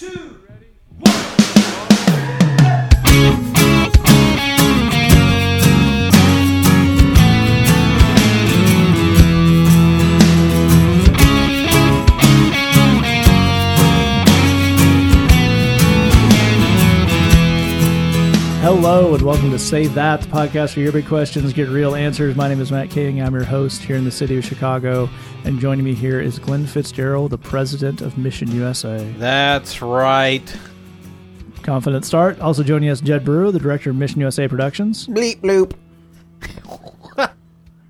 [0.00, 0.29] Hello
[19.30, 22.34] welcome to Say That, the podcast for your big questions get real answers.
[22.34, 23.22] My name is Matt King.
[23.22, 25.08] I'm your host here in the city of Chicago,
[25.44, 29.08] and joining me here is Glenn Fitzgerald, the president of Mission USA.
[29.18, 30.42] That's right.
[31.62, 32.40] Confident start.
[32.40, 35.06] Also joining us, Jed Brewer, the director of Mission USA Productions.
[35.06, 35.74] Bleep bloop.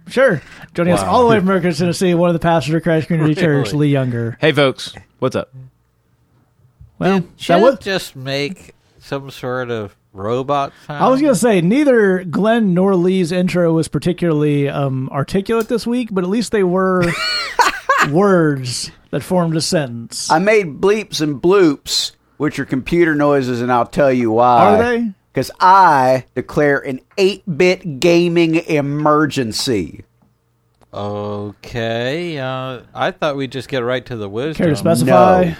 [0.08, 0.42] Sure.
[0.74, 3.34] Joining us all the way from Memphis, Tennessee, one of the pastors of Christ Community
[3.40, 4.36] Church, Lee Younger.
[4.40, 5.54] Hey, folks, what's up?
[6.98, 11.02] Well, Did that Chad was, just make some sort of robot sound?
[11.04, 15.86] I was going to say neither Glenn nor Lee's intro was particularly um, articulate this
[15.86, 17.04] week, but at least they were
[18.10, 20.30] words that formed a sentence.
[20.30, 24.74] I made bleeps and bloops, which are computer noises, and I'll tell you why.
[24.74, 25.12] Are they?
[25.32, 30.04] Because I declare an 8 bit gaming emergency.
[30.92, 32.36] Okay.
[32.38, 34.64] Uh, I thought we'd just get right to the wisdom.
[34.64, 35.44] Care to specify?
[35.44, 35.54] No.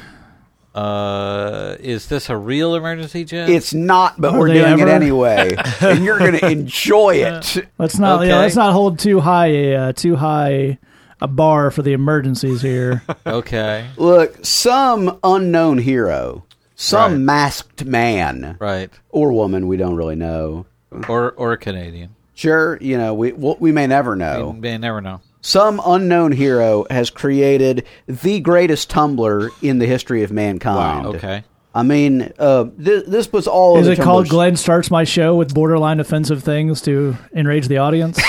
[0.74, 3.50] Uh, is this a real emergency, Jim?
[3.50, 5.54] It's not, but Are we're they doing it anyway.
[5.80, 7.66] and you're going to enjoy it.
[7.78, 8.26] Let's not.
[8.26, 10.78] Yeah, let's not hold too high a uh, too high
[11.20, 13.02] a bar for the emergencies here.
[13.26, 13.86] okay.
[13.96, 16.44] Look, some unknown hero,
[16.76, 17.20] some Right.
[17.20, 18.90] masked man Right.
[19.10, 20.66] or woman, we don't really know.
[21.08, 22.14] Or or a Canadian.
[22.34, 24.50] Sure, you know, we we we may never know.
[24.50, 25.20] We may never know.
[25.42, 31.06] Some unknown hero has created the greatest Tumblr in the history of mankind.
[31.06, 31.44] Okay.
[31.74, 35.04] I mean, uh, th- this puts all Is of it the called Glenn starts my
[35.04, 38.16] show with borderline offensive things to enrage the audience?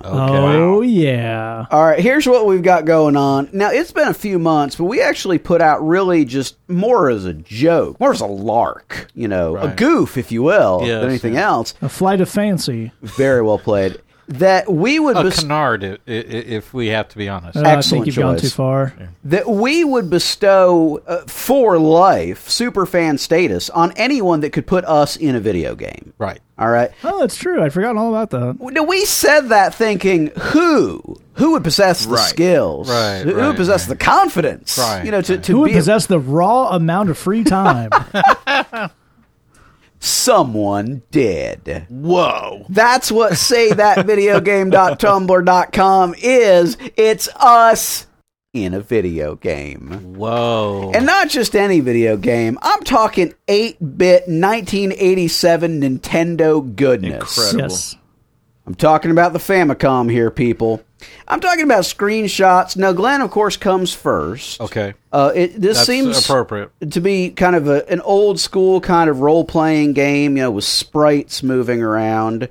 [0.04, 1.66] Oh yeah.
[1.70, 3.48] All right, here's what we've got going on.
[3.52, 7.24] Now, it's been a few months, but we actually put out really just more as
[7.24, 11.08] a joke, more as a lark, you know, a goof, if you will, Yes, than
[11.10, 11.46] anything yeah.
[11.46, 11.74] else.
[11.82, 12.92] A flight of fancy.
[13.02, 14.00] Very well played.
[14.34, 17.56] That we would A bes- canard, i- i- if we have to be honest.
[17.56, 18.42] Uh, I think Excellent you've gone choice.
[18.42, 18.92] too far.
[19.24, 24.84] that we would bestow uh, for life super fan status on anyone that could put
[24.84, 26.12] us in a video game.
[26.18, 26.38] right.
[26.58, 26.90] All right.
[27.04, 27.62] Oh, that's true.
[27.62, 28.58] I'd forgotten all about that.
[28.72, 31.02] Now, we said that thinking who
[31.34, 32.28] who would possess the Right.
[32.28, 35.42] skills, Right, who, who right, would possess the confidence, Right, you know, to, right.
[35.42, 37.90] to Who would be possess the raw amount of free time?
[40.00, 41.86] someone did.
[41.88, 42.66] Whoa!
[42.68, 46.76] That's what saythatvideogame.tumblr.com is.
[46.96, 48.06] It's us
[48.52, 50.16] in a video game.
[50.16, 50.90] Whoa.
[50.94, 52.58] And not just any video game.
[52.62, 57.38] I'm talking 8-bit 1987 Nintendo goodness.
[57.38, 57.74] Incredible.
[57.74, 57.96] yes.
[58.66, 60.82] I'm talking about the Famicom here, people.
[61.26, 62.76] I'm talking about screenshots.
[62.76, 64.60] Now, Glenn, of course, comes first.
[64.60, 64.94] okay.
[65.12, 66.70] Uh, it, this That's seems appropriate.
[66.90, 70.50] to be kind of a, an old school kind of role playing game, you know,
[70.50, 72.48] with sprites moving around.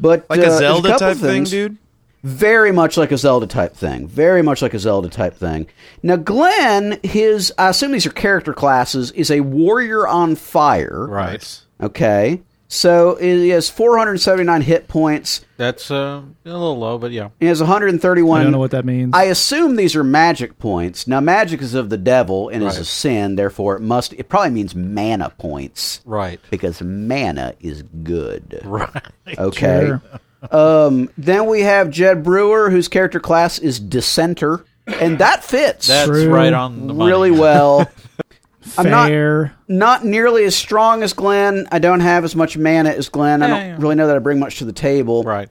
[0.00, 1.76] But Like uh, a there's Zelda couple type thing, things- dude.
[2.22, 4.06] Very much like a Zelda type thing.
[4.06, 5.66] Very much like a Zelda type thing.
[6.02, 11.06] Now, Glenn, his I assume these are character classes, is a warrior on fire.
[11.06, 11.60] Right.
[11.80, 12.42] Okay.
[12.72, 15.44] So he has 479 hit points.
[15.56, 17.30] That's uh, a little low, but yeah.
[17.40, 18.40] He has 131.
[18.40, 19.10] I don't know what that means.
[19.12, 21.08] I assume these are magic points.
[21.08, 23.34] Now, magic is of the devil and is a sin.
[23.34, 24.12] Therefore, it must.
[24.12, 26.38] It probably means mana points Right.
[26.48, 28.60] because mana is good.
[28.64, 29.02] Right.
[29.36, 29.86] Okay.
[29.86, 30.02] Sure.
[30.50, 36.08] Um, then we have Jed Brewer, whose character class is Dissenter, and that fits That's
[36.08, 36.30] True.
[36.32, 37.10] right on the money.
[37.10, 37.90] really well.
[38.78, 41.66] I'm not- Not nearly as strong as Glenn.
[41.72, 43.42] I don't have as much mana as Glenn.
[43.42, 43.76] I don't yeah.
[43.78, 45.22] really know that I bring much to the table.
[45.22, 45.48] Right.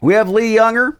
[0.00, 0.98] We have Lee Younger,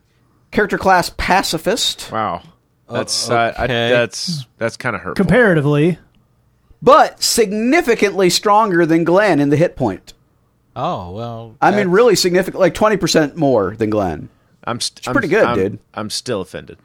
[0.51, 2.43] character class pacifist, Wow.
[2.91, 3.91] That's uh, I, okay.
[3.91, 5.25] that's that's kind of hurtful.
[5.25, 5.99] Comparatively,
[6.83, 10.13] but significantly stronger than Glenn in the hit point.
[10.75, 11.57] Oh well.
[11.61, 14.29] I mean, really significant, like twenty percent more than Glenn.
[14.65, 15.79] I'm st- I'm- pretty good, I'm- dude.
[15.95, 16.79] I'm still offended.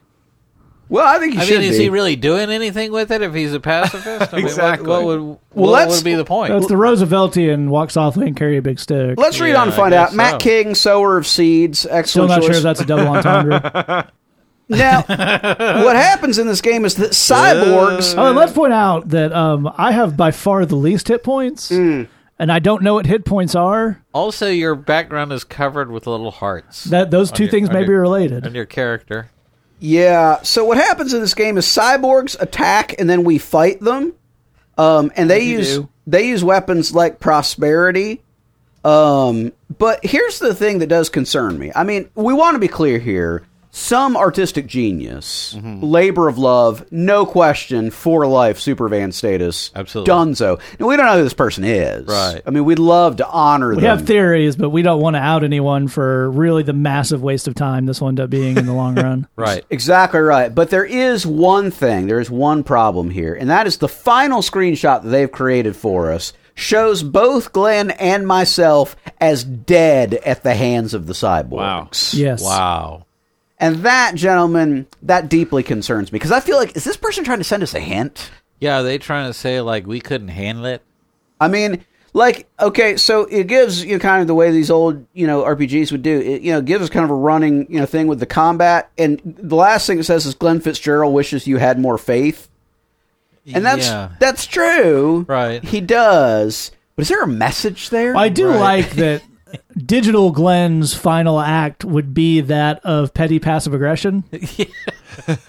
[0.87, 1.43] Well, I think he should.
[1.43, 1.83] I should mean, is be.
[1.85, 4.33] he really doing anything with it if he's a pacifist?
[4.33, 4.87] I mean, what- Exactly.
[4.87, 6.53] What, would Well, what let's- would be the point?
[6.53, 9.17] that's the Rooseveltian walk softly and carry a big stick.
[9.17, 10.15] Let's read Yeah, on and I find guess out.
[10.15, 10.37] Matt so.
[10.39, 12.45] King, sower of seeds, Still excellent not choice.
[12.47, 14.11] sure if that's a double entendre.
[14.67, 18.17] Now, what happens in this game is that cyborgs.
[18.17, 21.69] oh, and let's point out that um, I have by far the least hit points,
[21.69, 22.07] Mm.
[22.39, 24.01] and I don't know what hit points are.
[24.11, 26.85] also, your background is covered with little hearts.
[26.85, 28.47] That those two your- things may your- be related.
[28.47, 29.29] and your character.
[29.79, 30.41] Yeah.
[30.43, 34.13] So what happens in this game is cyborgs attack and then we fight them,
[34.77, 35.89] um, and they you use do.
[36.07, 38.21] they use weapons like prosperity,
[38.83, 41.71] Um, but here's the thing that does concern me.
[41.75, 43.43] I mean, we want to be clear here.
[43.77, 45.83] Some artistic genius, Mm-hmm.
[45.83, 50.13] labor of love, no question, for life, super van status, Absolutely.
[50.13, 50.59] Dunzo.
[50.79, 52.41] Now we don't know who this person is, Right.
[52.45, 53.97] I mean, we'd love to honor We them.
[53.97, 57.55] have theories, but we don't want to out anyone for really the massive waste of
[57.55, 59.27] time this will end up being in the long run.
[59.35, 59.65] Right.
[59.69, 60.55] Exactly right.
[60.55, 64.41] But there is one thing, there is one problem here, and that is the final
[64.41, 70.53] screenshot that they've created for us shows both Glenn and myself as dead at the
[70.55, 72.13] hands of the cyborgs.
[72.13, 72.41] Yes.
[72.41, 73.04] Wow.
[73.57, 77.37] And that, gentlemen, that deeply concerns me because I feel like, is this person trying
[77.37, 78.31] to send us a hint?
[78.59, 80.81] Yeah, are they trying to say like we couldn't handle it?
[81.39, 85.05] I mean, like, okay, so it gives you know, kind of the way these old,
[85.13, 86.19] you know, RPGs would do.
[86.19, 88.89] It, you know, gives us kind of a running, you know, thing with the combat.
[88.97, 92.49] And the last thing it says is Glenn Fitzgerald wishes you had more faith.
[93.53, 94.13] And that's yeah.
[94.19, 95.25] that's true.
[95.27, 95.63] Right.
[95.63, 96.71] He does.
[96.95, 98.15] But is there a message there?
[98.15, 98.59] I do Right.
[98.59, 99.21] like that
[99.77, 104.23] Digital Glenn's final act would be that of petty passive aggression.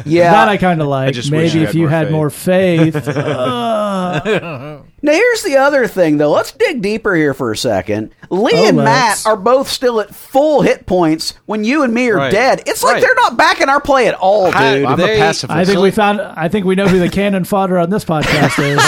[0.05, 0.31] yeah.
[0.33, 1.15] That I kind of like.
[1.31, 2.13] Maybe if had you more had faith.
[2.13, 2.97] more faith.
[3.09, 6.33] Uh, Now here's the other thing though.
[6.33, 8.11] Let's dig deeper here for a second.
[8.31, 9.27] Lee Oh, and Matt let's.
[9.27, 12.33] are both still at full hit points when you and me are Right.
[12.33, 12.63] dead.
[12.67, 13.03] It's like Right.
[13.03, 14.85] they're not backing our play at all, Hi- dude.
[14.87, 15.57] I'm They- a pacifist.
[15.57, 16.21] I think we found.
[16.21, 18.81] I think we know who the cannon fodder on this podcast is.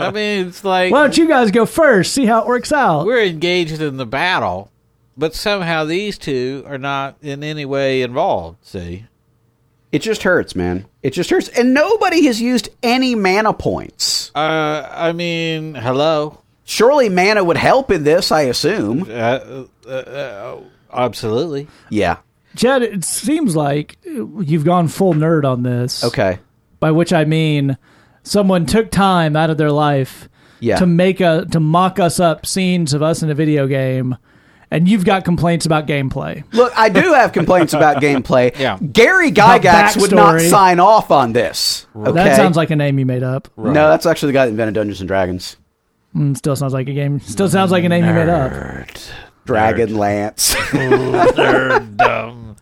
[0.00, 2.12] I mean, it's like Why don't you guys go first?
[2.12, 3.06] See how it works out.
[3.06, 4.68] we're engaged in the battle,
[5.16, 8.64] but somehow these two are not in any way involved.
[8.64, 9.06] See,
[9.90, 10.86] It just hurts, man.
[11.02, 11.48] It just hurts.
[11.48, 14.30] And nobody has used any mana points.
[14.34, 19.02] uh, I mean, hello, Surely mana would help in this, I assume.
[19.10, 20.60] uh, uh, uh,
[20.92, 21.66] absolutely.
[21.90, 22.18] Yeah.
[22.54, 26.04] Jed, it seems like you've gone full nerd on this.
[26.04, 26.38] Okay.
[26.80, 27.76] By which I mean,
[28.22, 30.28] someone took time out of their life
[30.60, 30.76] Yeah.
[30.78, 34.16] to make a to mock us up scenes of us in a video game,
[34.72, 36.42] and you've got complaints about gameplay.
[36.52, 38.56] Look, I do have complaints about gameplay.
[38.62, 38.78] Yeah.
[38.78, 40.50] Gary Gygax would not backstory.
[40.50, 41.86] sign off on this.
[41.94, 42.12] Okay.
[42.12, 43.48] That sounds like a name you made up.
[43.56, 45.56] No, that's actually the guy that invented Dungeons and Dragons.
[46.16, 47.20] Mm, still sounds like a game.
[47.20, 48.88] Still sounds like a name you made up.
[49.44, 50.54] Dragon Lance.
[51.96, 52.56] Dumb.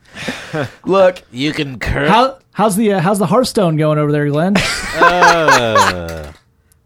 [0.85, 2.09] Look, You can curse.
[2.09, 4.55] How how's the uh, how's the Hearthstone going over there, Glenn?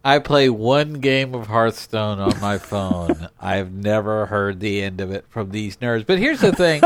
[0.05, 3.29] I play one game of Hearthstone on my phone.
[3.41, 6.05] I've never heard the end of it from these nerds.
[6.07, 6.83] But here's the thing: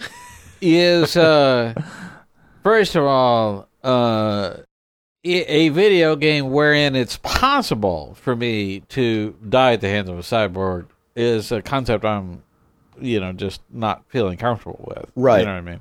[0.62, 1.74] is uh,
[2.62, 4.54] first of all, uh,
[5.26, 10.18] i- a video game wherein it's possible for me to die at the hands of
[10.18, 12.42] a cyborg is a concept I'm,
[13.00, 15.10] you know, just not feeling comfortable with.
[15.14, 15.40] Right.
[15.40, 15.80] You know what I mean?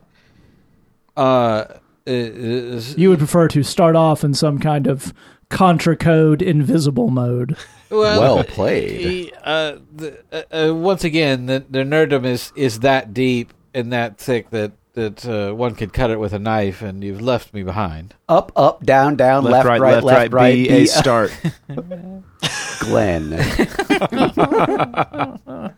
[1.15, 1.65] Uh,
[2.05, 5.13] it is- you would prefer to start off in some kind of
[5.53, 7.55] contra code invisible mode.
[7.89, 9.31] Well played.
[9.43, 14.17] Uh, the, uh, uh, once again, the, the nerddom is, is that deep and that
[14.17, 17.63] thick that that uh, one could cut it with a knife, and you've left me
[17.63, 18.13] behind.
[18.29, 21.31] up, up, down, down, left, left, right, right, left, right, right, B, B, A start.
[22.79, 23.33] Glenn.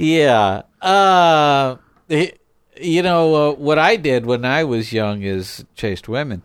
[0.00, 0.62] Yeah.
[0.80, 1.76] Uh,
[2.08, 2.32] he-
[2.80, 6.42] you know uh, what I did when I was young is chased women,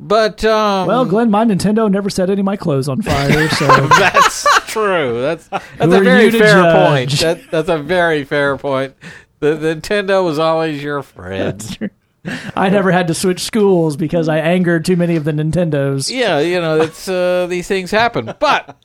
[0.00, 3.66] but um, Well, Glenn, my Nintendo never set any of my clothes on fire, so
[3.98, 5.20] That's true.
[5.20, 7.10] That's that's Who a very you to fair point.
[7.20, 8.94] That, that's a very fair point.
[9.40, 11.90] The, the Nintendo was always your friend.
[12.54, 16.10] I never had to switch schools because I angered too many of the Nintendos.
[16.10, 18.34] yeah, you know, it's uh, these things happen.
[18.38, 18.76] But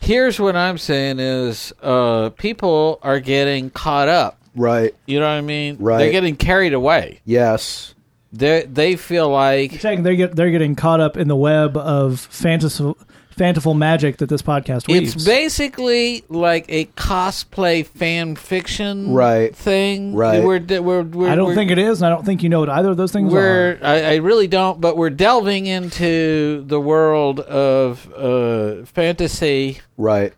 [0.00, 4.38] here's what I'm saying is uh, people are getting caught up.
[4.54, 4.94] right.
[5.06, 5.76] You know what I mean?
[5.78, 5.98] Right.
[5.98, 7.20] They're getting carried away.
[7.24, 7.94] Yes.
[8.36, 12.20] They they feel like Saying they get they're getting caught up in the web of
[12.20, 12.96] fanciful,
[13.30, 15.14] fanciful magic that this podcast weaves.
[15.14, 19.54] It's basically like a cosplay fan fiction Right.
[19.54, 20.14] thing.
[20.14, 20.42] Right.
[20.42, 22.60] We're, we're, we're, I don't we're- think it is, and I don't think you know
[22.60, 23.78] what either of those things We're are.
[23.86, 29.80] I, I really don't, but we're delving into the world of uh, fantasy.
[29.96, 30.32] Right.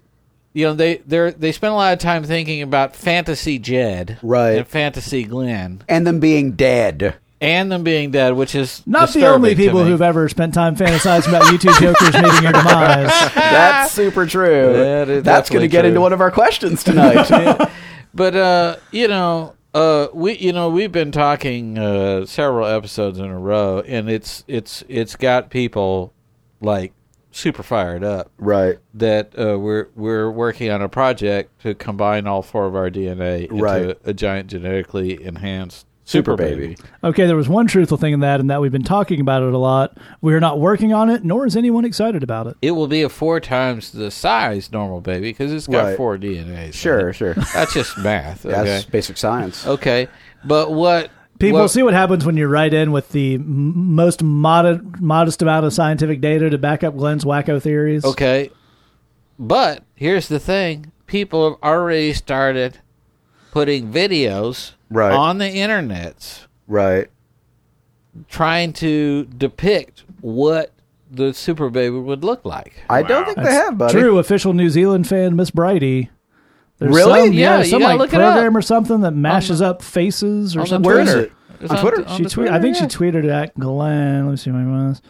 [0.54, 4.58] You know, they they they spend a lot of time thinking about fantasy Jed, Right.
[4.58, 7.14] and fantasy Glenn, And them being dead.
[7.40, 11.28] And them being dead, which is Not the only people who've ever spent time fantasizing
[11.28, 13.08] about YouTube jokers meeting your demise.
[13.34, 14.72] That's super true.
[14.72, 17.70] That is That's going to definitely get into one of our questions tonight.
[18.14, 23.26] But uh, you know, uh, we you know we've been talking uh, several episodes in
[23.26, 26.14] a row, and it's it's it's got people
[26.60, 26.94] like
[27.30, 28.32] super fired up.
[28.38, 28.78] right.
[28.94, 33.42] that uh, we're we're working on a project to combine all four of our DNA
[33.42, 33.96] into Right.
[34.04, 36.74] a giant genetically enhanced Super baby.
[37.04, 39.52] Okay, there was one truthful thing in that, and that we've been talking about it
[39.52, 39.98] a lot.
[40.22, 42.56] We are not working on it, nor is anyone excited about it.
[42.62, 45.96] It will be a four times the size normal baby because it's got Right.
[45.98, 46.72] four DNAs.
[46.72, 47.34] Sure, sure.
[47.34, 48.44] That's just math.
[48.48, 48.54] Okay.
[48.64, 49.66] That's basic science.
[49.66, 50.08] okay.
[50.44, 54.22] But what People what- see what happens when you write in with the m- most
[54.22, 58.04] modest, modest amount of scientific data to back up Glenn's wacko theories.
[58.04, 58.50] Okay.
[59.38, 62.78] But here's the thing people have already started
[63.58, 65.12] putting videos Right.
[65.12, 67.08] on the internets Right.
[68.28, 70.70] trying to depict what
[71.10, 72.74] the super baby would look like.
[72.88, 73.98] I don't think they have, buddy.
[73.98, 76.08] True, official New Zealand fan Miss Brighty.
[76.78, 77.24] There's Really?
[77.26, 80.88] Some, Yeah, yeah, some like look program or something that mashes up faces or something.
[80.88, 81.32] Where is it?
[81.60, 82.06] It's On Twitter?
[82.08, 82.48] on She the tweet.
[82.50, 82.82] I think yeah.
[82.82, 84.26] she tweeted it at Glenn.
[84.26, 85.02] Let me see my was.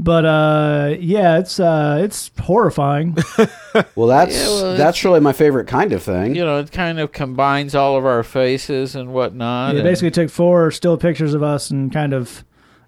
[0.00, 3.16] But uh, yeah, it's uh, it's horrifying.
[3.94, 6.34] Well, that's Yeah, well, that's really my favorite kind of thing.
[6.34, 9.72] You know, it kind of combines all of our faces and whatnot.
[9.74, 12.44] They and- basically took four still pictures of us and kind of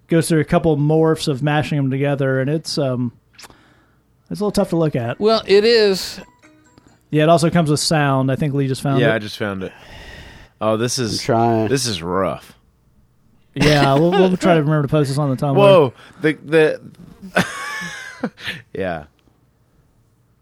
[0.07, 3.13] goes through a couple morphs of mashing them together, and it's um,
[4.29, 5.19] it's a little tough to look at.
[5.19, 6.19] well, it is.
[7.09, 8.31] Yeah, it also comes with sound.
[8.31, 9.19] I think Lee just found Yeah, I it.
[9.21, 9.71] just found it.
[10.59, 11.67] Oh, this is trying.
[11.69, 12.57] this is rough.
[13.53, 15.55] Yeah, we'll, we'll try to remember to post this on the Tumblr.
[15.55, 18.31] Whoa, the the
[18.73, 19.05] yeah,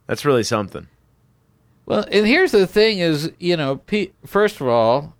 [0.07, 0.87] that's really something.
[1.85, 5.15] Well, and here's the thing: is you know, pe- first of all,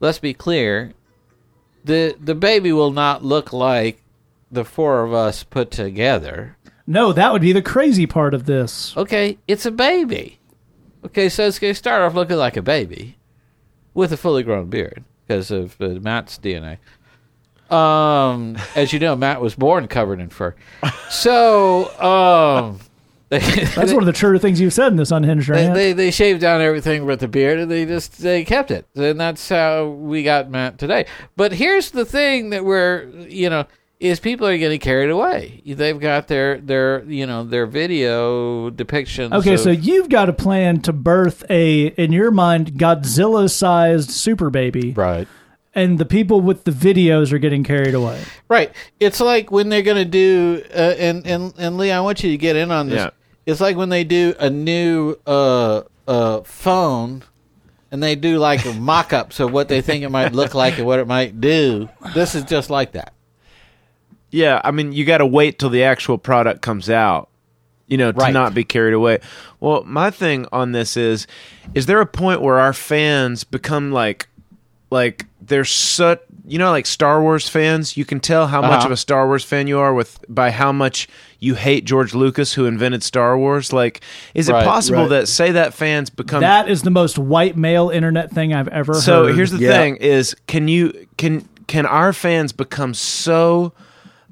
[0.00, 0.92] let's be clear.
[1.84, 4.02] the The baby will not look like
[4.50, 6.56] the four of us put together.
[6.86, 8.94] No, that would be the crazy part of this.
[8.96, 10.38] Okay, it's a baby.
[11.04, 13.16] Okay, so it's going to start off looking like a baby
[13.94, 16.78] with a fully grown beard because of uh, Matt's DNA.
[17.70, 20.54] Um, as you know, Matt was born covered in fur.
[21.10, 22.80] So, um,
[23.30, 25.74] they, That's one of the truer things you've said in this unhinged they, rant.
[25.74, 28.86] they they shaved down everything with the beard and they just they kept it.
[28.94, 31.06] And that's how we got matt today.
[31.36, 33.66] But here's the thing that we're you know
[33.98, 35.62] is people are getting carried away.
[35.64, 40.32] They've got their their you know their video depictions okay, of- so you've got a
[40.34, 45.26] plan to birth a, in your mind, Godzilla-sized super baby, right
[45.74, 48.20] and the people with the videos are getting carried away.
[48.48, 52.30] right it's like when they're gonna do uh, and and and lee i want you
[52.30, 53.10] to get in on this Yeah.
[53.46, 57.22] it's like when they do a new uh uh phone
[57.90, 60.98] and they do like mock-ups of what they think it might look like and what
[60.98, 63.12] it might do this is just like that
[64.30, 67.28] Yeah, I mean, you got to wait till the actual product comes out,
[67.86, 68.32] you know, to Right.
[68.32, 69.20] not be carried away.
[69.60, 71.28] Well, my thing on this is,
[71.72, 74.26] is there a point where our fans become like,
[74.94, 77.96] like they're such, you know, like Star Wars fans?
[77.98, 78.86] You can tell how much Uh-huh.
[78.86, 81.06] of a Star Wars fan you are with by how much
[81.40, 83.72] you hate George Lucas, who invented Star Wars.
[83.72, 84.00] Like,
[84.34, 85.08] is it possible right.
[85.10, 88.94] that say that fans become that is the most white male internet thing I've ever
[88.94, 89.02] heard.
[89.02, 89.34] so heard.
[89.36, 89.72] here's the Yeah.
[89.76, 93.72] thing: is can you can can our fans become so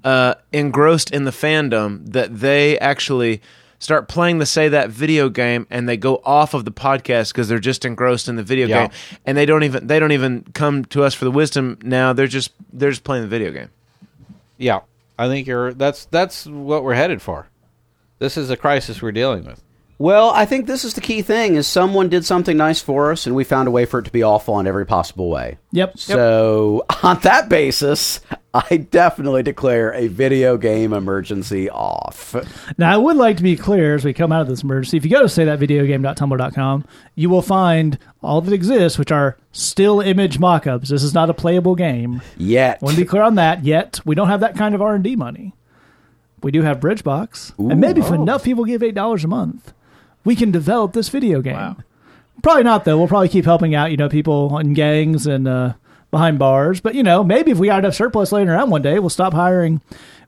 [0.04, 3.40] uh, engrossed in the fandom that they actually
[3.82, 7.48] start playing the say that video game and they go off of the podcast because
[7.48, 8.86] they're just engrossed in the video Yeah.
[8.86, 8.96] game
[9.26, 12.28] and they don't even they don't even come to us for the wisdom now they're
[12.28, 13.70] just they're just playing the video game
[14.58, 14.80] Yeah,
[15.18, 15.72] I think you're.
[15.74, 17.48] That's that's what we're headed for.
[18.20, 19.60] This is a crisis we're dealing with.
[20.02, 23.24] Well, I think this is the key thing: is someone did something nice for us,
[23.24, 25.58] and we found a way for it to be awful in every possible way.
[25.70, 25.96] Yep.
[25.96, 28.18] So, on that basis,
[28.52, 32.34] I definitely declare a video game emergency off.
[32.76, 34.96] Now, I would like to be clear as we come out of this emergency.
[34.96, 39.36] If you go to say that videogame.tumblr.com, you will find all that exists, which are
[39.52, 40.88] still image mock-ups.
[40.88, 42.22] This is not a playable game.
[42.36, 43.64] Yet, I want to be clear on that.
[43.64, 45.54] Yet we don't have that kind of R and D money.
[46.42, 48.14] We do have Bridgebox, and maybe if oh.
[48.14, 49.72] enough people give eight dollars a month,
[50.24, 51.54] we can develop this video game.
[51.54, 51.76] Wow.
[52.42, 52.98] Probably not though.
[52.98, 55.74] We'll probably keep helping out, you know, people in gangs and uh,
[56.10, 56.80] behind bars.
[56.80, 59.32] But you know, maybe if we got enough surplus laying around one day, we'll stop
[59.34, 59.80] hiring.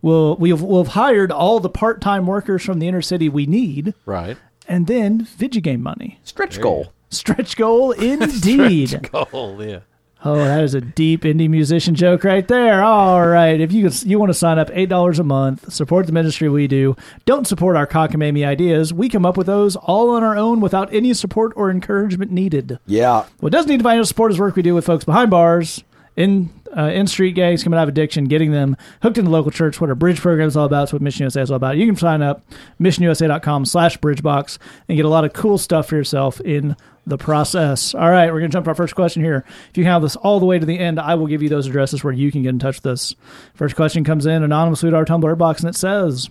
[0.02, 3.46] We'll we've we'll have hired all the part time workers from the inner city we
[3.46, 4.36] need, Right.
[4.68, 6.20] and then video game money.
[6.24, 6.92] stretch goal.
[7.10, 8.88] Stretch goal indeed.
[8.90, 9.64] Stretch goal.
[9.64, 9.80] yeah.
[10.26, 12.82] Oh, that is a deep indie musician joke right there.
[12.82, 16.12] All right, if you you want to sign up eight dollars a month, support the
[16.12, 16.96] ministry we do.
[17.26, 18.92] Don't support our cockamamie ideas.
[18.94, 22.78] We come up with those all on our own without any support or encouragement needed.
[22.86, 25.84] Yeah, What does need financial support is work we do with folks behind bars,
[26.16, 29.50] in uh, in street gangs coming out of addiction, getting them hooked in the local
[29.50, 29.80] church.
[29.80, 30.84] What our bridge program is all about.
[30.84, 31.76] It's what Mission USA is all about.
[31.76, 32.42] You can sign up
[32.80, 37.94] missionusa.com slash bridgebox and get a lot of cool stuff for yourself in the process.
[37.94, 39.44] All right, we're gonna jump to our first question here.
[39.70, 41.66] If you have this all the way to the end, I will give you those
[41.66, 43.14] addresses where you can get in touch with us.
[43.54, 46.30] First question comes in anonymously to our Tumblr box, and it says.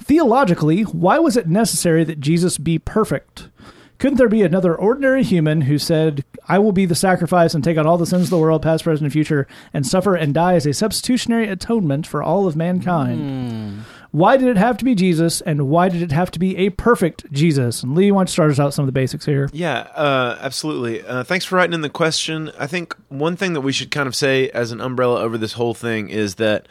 [0.00, 3.48] Theologically, why was it necessary that Jesus be perfect?
[3.98, 7.76] Couldn't there be another ordinary human who said, I will be the sacrifice and take
[7.76, 10.54] on all the sins of the world, past, present, and future, and suffer and die
[10.54, 13.84] as a substitutionary atonement for all of mankind?
[14.10, 16.70] Why did it have to be Jesus, and why did it have to be a
[16.70, 17.82] perfect Jesus?
[17.82, 19.50] And Lee, why don't you start us out some of the basics here?
[19.52, 21.02] Yeah, uh, absolutely.
[21.02, 22.52] Uh, thanks for writing in the question.
[22.58, 25.54] I think one thing that we should kind of say as an umbrella over this
[25.54, 26.68] whole thing is that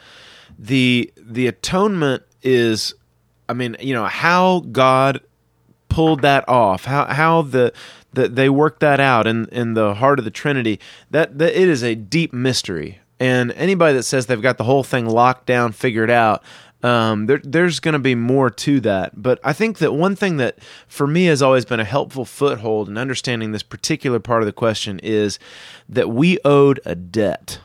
[0.58, 2.94] the the atonement is,
[3.48, 5.20] I mean, you know, how God
[5.98, 7.72] pulled that off, how how the
[8.12, 10.78] that they worked that out in in the heart of the Trinity.
[11.10, 13.00] That that it is a deep mystery.
[13.18, 16.44] And anybody that says they've got the whole thing locked down, figured out,
[16.84, 19.20] um, there, there's going to be more to that.
[19.20, 22.88] But I think that one thing that for me has always been a helpful foothold
[22.88, 25.40] in understanding this particular part of the question is
[25.88, 27.58] that we owed a debt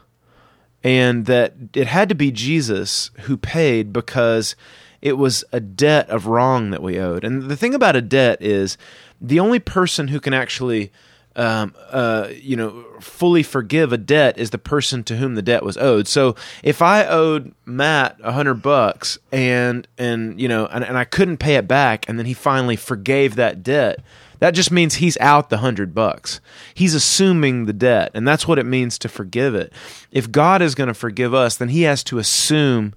[0.84, 4.56] and that it had to be Jesus who paid because
[5.04, 7.26] it was a debt of wrong that we owed.
[7.26, 8.78] And the thing about a debt is
[9.20, 10.94] the only person who can actually
[11.36, 15.64] um, uh, you know, fully forgive a debt is the person to whom the debt
[15.64, 16.08] was owed.
[16.08, 21.06] So if I owed Matt a hundred bucks and and you know and, and I
[21.06, 24.00] couldn't pay it back, and then he finally forgave that debt,
[24.40, 26.40] that just means he's out the hundred bucks.
[26.76, 29.74] He's assuming the debt, and that's what it means to forgive it.
[30.12, 32.94] If God is going to forgive us, then He has to assume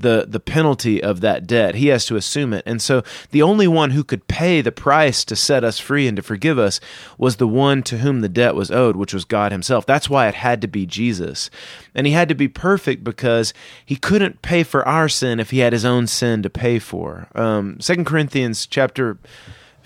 [0.00, 1.74] the the penalty of that debt.
[1.74, 2.62] He has to assume it.
[2.66, 6.16] And so the only one who could pay the price to set us free and
[6.16, 6.80] to forgive us
[7.16, 9.86] was the one to whom the debt was owed, which was God himself.
[9.86, 11.50] That's why it had to be Jesus.
[11.94, 13.52] And he had to be perfect because
[13.84, 17.28] he couldn't pay for our sin if he had his own sin to pay for.
[17.34, 19.18] Um, 2 Corinthians chapter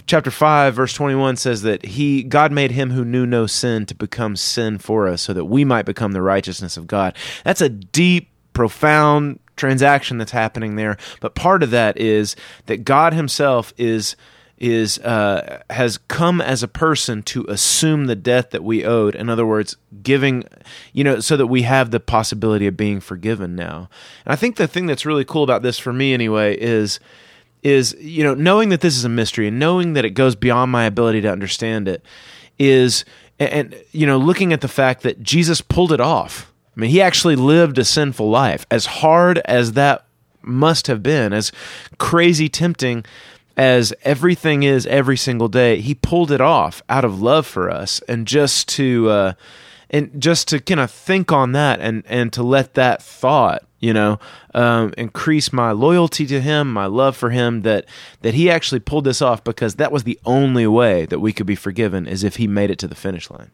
[0.05, 3.95] chapter 5 verse 21 says that he god made him who knew no sin to
[3.95, 7.69] become sin for us so that we might become the righteousness of god that's a
[7.69, 10.97] deep profound transaction that's happening there.
[11.21, 14.17] But part of that is that God Himself is
[14.59, 19.17] is uh, has come as a person to assume the debt that we owed.
[19.17, 20.45] In other words, giving,
[20.93, 23.89] you know, so that we have the possibility of being forgiven now.
[24.25, 27.01] And I think the thing that's really cool about this for me, anyway, is
[27.63, 30.71] is you know knowing that this is a mystery and knowing that it goes beyond
[30.71, 32.05] my ability to understand it
[32.59, 33.05] is
[33.39, 36.91] and, and you know looking at the fact that Jesus pulled it off I mean,
[36.91, 38.67] he actually lived a sinful life.
[38.71, 40.07] As hard as that
[40.41, 41.53] must have been, as
[41.99, 43.05] crazy tempting
[43.57, 48.01] as everything is every single day, he pulled it off out of love for us,
[48.09, 49.33] and just to uh,
[49.91, 53.93] and just to kind of think on that, and and to let that thought, you
[53.93, 54.19] know,
[54.55, 57.63] um, increase my loyalty to him, my love for him.
[57.63, 57.85] That
[58.23, 61.47] that he actually pulled this off because that was the only way that we could
[61.47, 63.51] be forgiven, is if he made it to the finish line.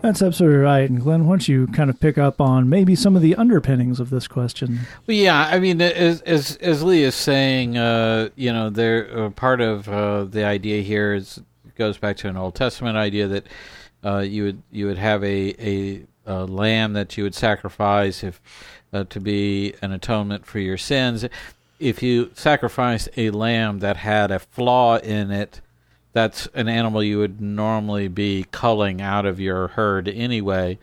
[0.00, 0.88] That's absolutely right.
[0.88, 4.00] And Glenn, why don't you kind of pick up on maybe some of the underpinnings
[4.00, 4.80] of this question?
[5.06, 9.30] Well, yeah, I mean, as as, as Lee is saying, uh, you know, there uh,
[9.30, 11.40] part of uh, the idea here is
[11.76, 13.46] goes back to an Old Testament idea that
[14.04, 18.40] uh, you would you would have a, a, a lamb that you would sacrifice if
[18.92, 21.24] uh, to be an atonement for your sins.
[21.80, 25.60] If you sacrifice a lamb that had a flaw in it,
[26.14, 30.78] that's an animal you would normally be culling out of your herd anyway.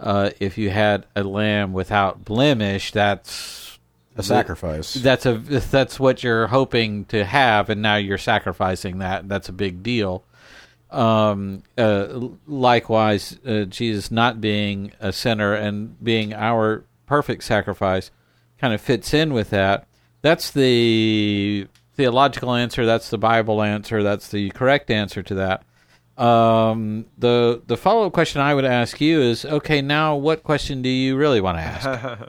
[0.00, 3.78] Uh, if you had a lamb without blemish, that's
[4.16, 4.94] a sacrifice.
[4.94, 9.28] That's a that's what you're hoping to have, and now you're sacrificing that.
[9.28, 10.22] That's a big deal.
[10.92, 18.12] Um, uh, likewise, uh, Jesus not being a sinner and being our perfect sacrifice
[18.60, 19.88] kind of fits in with that.
[20.22, 21.66] That's the
[21.98, 22.86] theological answer.
[22.86, 24.04] That's the Bible answer.
[24.04, 25.64] That's the correct answer to that.
[26.16, 30.80] Um, the the follow up question I would ask you is, okay, now what question
[30.80, 32.20] do you really want to ask?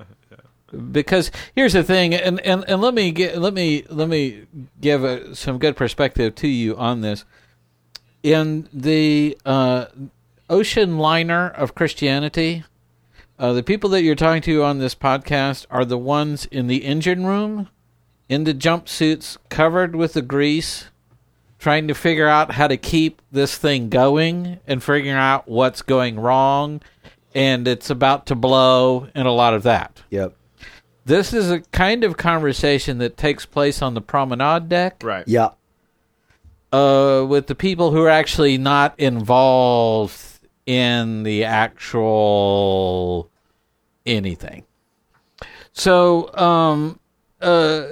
[0.91, 4.47] because here's the thing, and, and, and let me get let me let me
[4.81, 7.23] give a, some good perspective to you on this.
[8.23, 9.85] In the uh,
[10.49, 12.63] ocean liner of Christianity,
[13.37, 16.85] uh, the people that you're talking to on this podcast are the ones in the
[16.85, 17.69] engine room
[18.29, 20.85] in the jumpsuits covered with the grease
[21.57, 26.17] trying to figure out how to keep this thing going and figuring out what's going
[26.17, 26.81] wrong
[27.35, 30.01] and it's about to blow and a lot of that.
[30.09, 30.35] Yep.
[31.05, 35.01] This is a kind of conversation that takes place on the promenade deck.
[35.03, 35.27] Right.
[35.27, 35.49] Yeah.
[36.71, 40.21] Uh, with the people who are actually not involved
[40.65, 43.29] in the actual
[44.05, 44.65] anything.
[45.71, 46.99] So, um,
[47.41, 47.85] uh,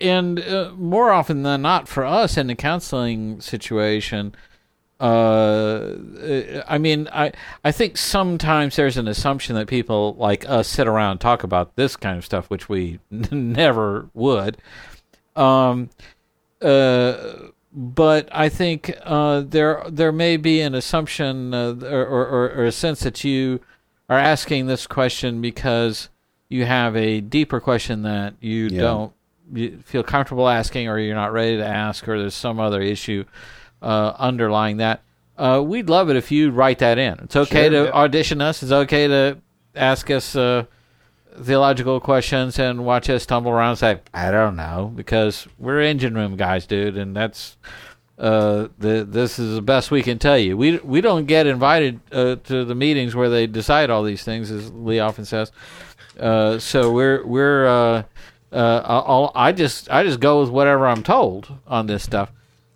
[0.00, 4.34] and uh, more often than not, for us in the counseling situation,
[5.00, 5.94] uh,
[6.68, 7.32] I mean, I
[7.64, 11.74] I think sometimes there's an assumption that people like us sit around and talk about
[11.76, 14.58] this kind of stuff, which we never would.
[15.34, 15.88] Um,
[16.60, 17.16] uh,
[17.72, 22.72] but I think uh, there there may be an assumption uh, or, or, or a
[22.72, 23.60] sense that you
[24.10, 26.10] are asking this question because
[26.50, 28.80] you have a deeper question that you Yeah.
[28.82, 29.12] don't
[29.54, 33.24] you feel comfortable asking, or you're not ready to ask, or there's some other issue
[33.82, 35.00] uh, underlying that.
[35.38, 37.14] Uh, we'd love it if you write that in.
[37.24, 37.86] It's okay Sure.
[37.86, 38.62] to audition us.
[38.62, 39.38] It's okay to
[39.74, 40.64] ask us uh,
[41.40, 46.14] theological questions and watch us tumble around and say, I don't know, because we're engine
[46.14, 47.56] room guys, dude, and that's
[48.18, 50.54] uh, the this is the best we can tell you.
[50.56, 54.50] We we don't get invited uh, to the meetings where they decide all these things,
[54.50, 55.50] as Lee often says.
[56.20, 58.02] Uh, so we're we're uh,
[58.52, 62.30] uh, I just I just go with whatever I'm told on this stuff.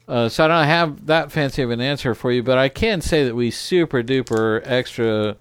[0.06, 3.00] Uh, so I don't have that fancy of an answer for you, but I can
[3.00, 5.36] say that we super duper extra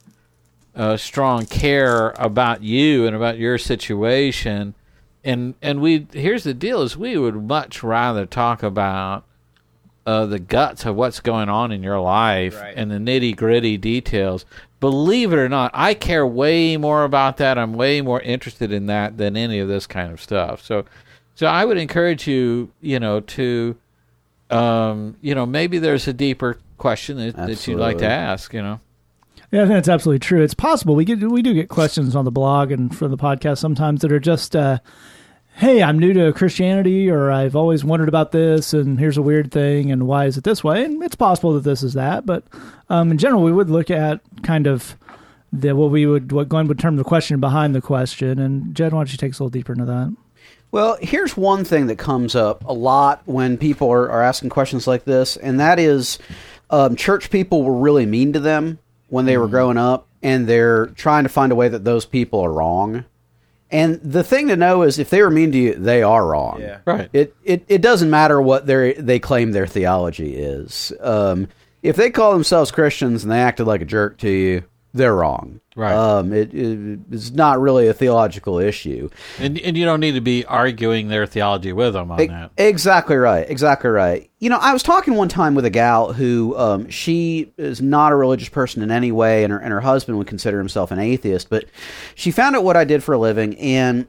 [0.76, 4.74] uh, strong care about you and about your situation,
[5.24, 9.26] and and we here's the deal: is we would much rather talk about
[10.06, 12.74] uh, the guts of what's going on in your life Right.
[12.76, 14.46] and the nitty gritty details.
[14.80, 17.58] Believe it or not, I care way more about that.
[17.58, 20.62] I'm way more interested in that than any of this kind of stuff.
[20.62, 20.84] So,
[21.36, 23.78] so I would encourage you, you know, to,
[24.50, 28.54] um, you know, maybe there's a deeper question that, that you'd like to ask.
[28.54, 28.80] You know,
[29.52, 30.44] Yeah, I think that's absolutely true.
[30.44, 33.60] It's possible we get we do get questions on the blog and from the podcast
[33.60, 34.80] sometimes that are just, uh,
[35.56, 39.52] "Hey, I'm new to Christianity, or I've always wondered about this, and here's a weird
[39.52, 42.44] thing, and why is it this way?" And it's possible that this is that, but
[42.90, 44.96] um, in general, we would look at kind of
[45.52, 48.40] the what we would what Glenn would term the question behind the question.
[48.40, 50.16] And Jed, why don't you take us a little deeper into that?
[50.72, 54.88] Well, here's one thing that comes up a lot when people are, are asking questions
[54.88, 56.18] like this, and that is
[56.72, 60.88] um, church people were really mean to them when they were growing up, and they're
[60.88, 63.06] trying to find a way that those people are wrong.
[63.74, 66.62] And the thing to know is if they were mean to you, they are wrong.
[66.62, 66.80] Yeah.
[66.86, 67.10] Right.
[67.12, 70.94] It it, it doesn't matter what they they claim their theology is.
[71.02, 71.48] Um,
[71.82, 75.60] if they call themselves Christians and they acted like a jerk to you, they're wrong.
[75.76, 75.94] Right.
[75.94, 79.10] Um, it, it it's not really a theological issue.
[79.40, 82.52] and and you don't need to be arguing their theology with them on E- that.
[82.58, 83.50] Exactly right.
[83.50, 84.30] Exactly right.
[84.40, 88.12] You know, I was talking one time with a gal who um, she is not
[88.12, 91.00] a religious person in any way, and her and her husband would consider himself an
[91.00, 91.50] atheist.
[91.50, 91.66] But
[92.14, 94.08] she found out what I did for a living, and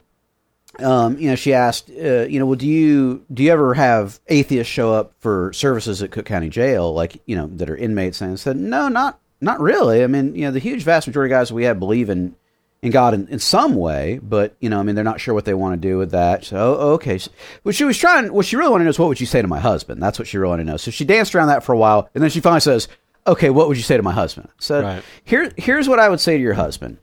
[0.79, 4.19] um, you know, she asked, uh, you know, well, do you do you ever have
[4.27, 8.21] atheists show up for services at Cook County Jail, like you know, that are inmates?
[8.21, 10.03] And I said, no, not not really.
[10.03, 12.35] I mean, you know, the huge vast majority of guys we have believe in
[12.81, 15.45] in God in, in some way, but you know, I mean, they're not sure what
[15.45, 16.45] they want to do with that.
[16.45, 17.17] So, oh, okay.
[17.17, 17.31] So,
[17.63, 19.41] what she was trying, what she really wanted to know is what would you say
[19.41, 20.01] to my husband?
[20.03, 20.77] That's what she really wanted to know.
[20.77, 22.87] So she danced around that for a while, and then she finally says,
[23.25, 25.03] "Okay, what would you say to my husband?" So Right.
[25.23, 26.97] here, here's what I would say to your husband.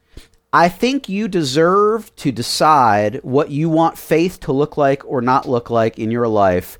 [0.53, 5.49] I think you deserve to decide what you want faith to look like or not
[5.49, 6.77] look like in your life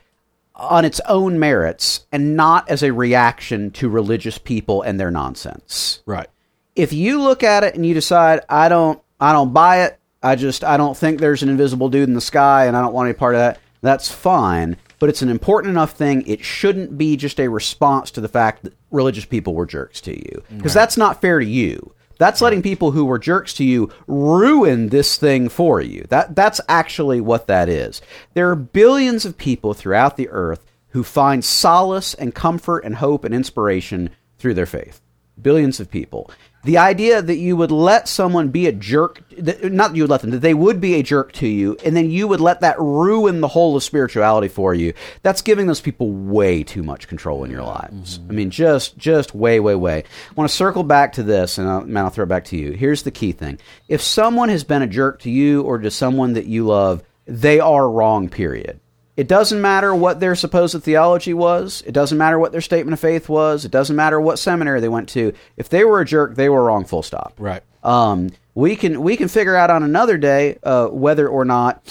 [0.70, 6.02] on its own merits and not as a reaction to religious people and their nonsense
[6.06, 6.28] Right.
[6.76, 10.36] if you look at it and you decide I don't I don't buy it, I
[10.36, 13.08] just I don't think there's an invisible dude in the sky and I don't want
[13.08, 14.78] any part of that, that's fine.
[15.00, 16.24] But it's an important enough thing.
[16.28, 20.12] It shouldn't be just a response to the fact that religious people were jerks to
[20.18, 20.42] you.
[20.56, 21.94] Because that's not fair to you.
[22.24, 26.06] That's letting people who were jerks to you ruin this thing for you.
[26.08, 28.02] That that's actually what that is.
[28.34, 33.26] There are billions of people throughout the earth who find solace and comfort and hope
[33.26, 35.02] and inspiration through their faith
[35.42, 36.32] billions of people.
[36.64, 40.10] The idea that you would let someone be a jerk, that, not that you would
[40.10, 42.62] let them, that they would be a jerk to you, and then you would let
[42.62, 47.10] that ruin the whole of spirituality for you, that's giving those people way too much
[47.10, 48.20] control in your lives.
[48.20, 48.32] Mm-hmm.
[48.32, 50.04] I mean, just, just way, way, way.
[50.30, 52.58] I want to circle back to this, and I'll, man, I'll throw it back to
[52.58, 52.72] you.
[52.72, 53.60] Here's the key thing.
[53.90, 57.60] If someone has been a jerk to you or to someone that you love, they
[57.60, 58.80] are wrong, period.
[59.16, 61.84] It doesn't matter what their supposed theology was.
[61.86, 63.64] It doesn't matter what their statement of faith was.
[63.64, 65.34] It doesn't matter what seminary they went to.
[65.56, 66.86] If they were a jerk, they were wrong.
[66.86, 67.34] Full stop.
[67.38, 67.62] Right.
[67.84, 71.84] Um, we can we can figure out on another day uh, whether or not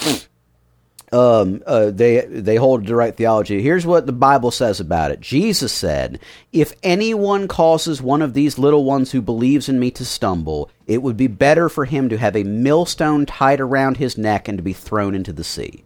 [1.12, 3.62] um, uh, they they hold the right theology.
[3.62, 5.20] Here's what the Bible says about it.
[5.20, 6.18] Jesus said,
[6.52, 11.02] "If anyone causes one of these little ones who believes in me to stumble, it
[11.02, 14.62] would be better for him to have a millstone tied around his neck and to
[14.62, 15.84] be thrown into the sea."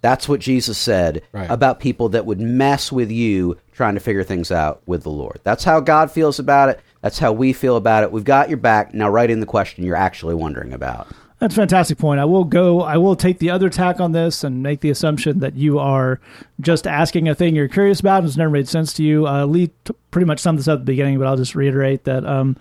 [0.00, 1.50] That's what Jesus said Right.
[1.50, 5.40] about people that would mess with you trying to figure things out with the Lord.
[5.44, 6.80] That's how God feels about it.
[7.02, 8.12] That's how we feel about it.
[8.12, 8.92] We've got your back.
[8.94, 11.08] Now write in the question you're actually wondering about.
[11.38, 12.18] That's a fantastic point.
[12.18, 12.82] I will go.
[12.82, 16.18] I will take the other tack on this and make the assumption that you are
[16.60, 19.26] just asking a thing you're curious about and it's never made sense to you.
[19.28, 22.02] Uh, Lee t- pretty much summed this up at the beginning, but I'll just reiterate
[22.04, 22.56] that um,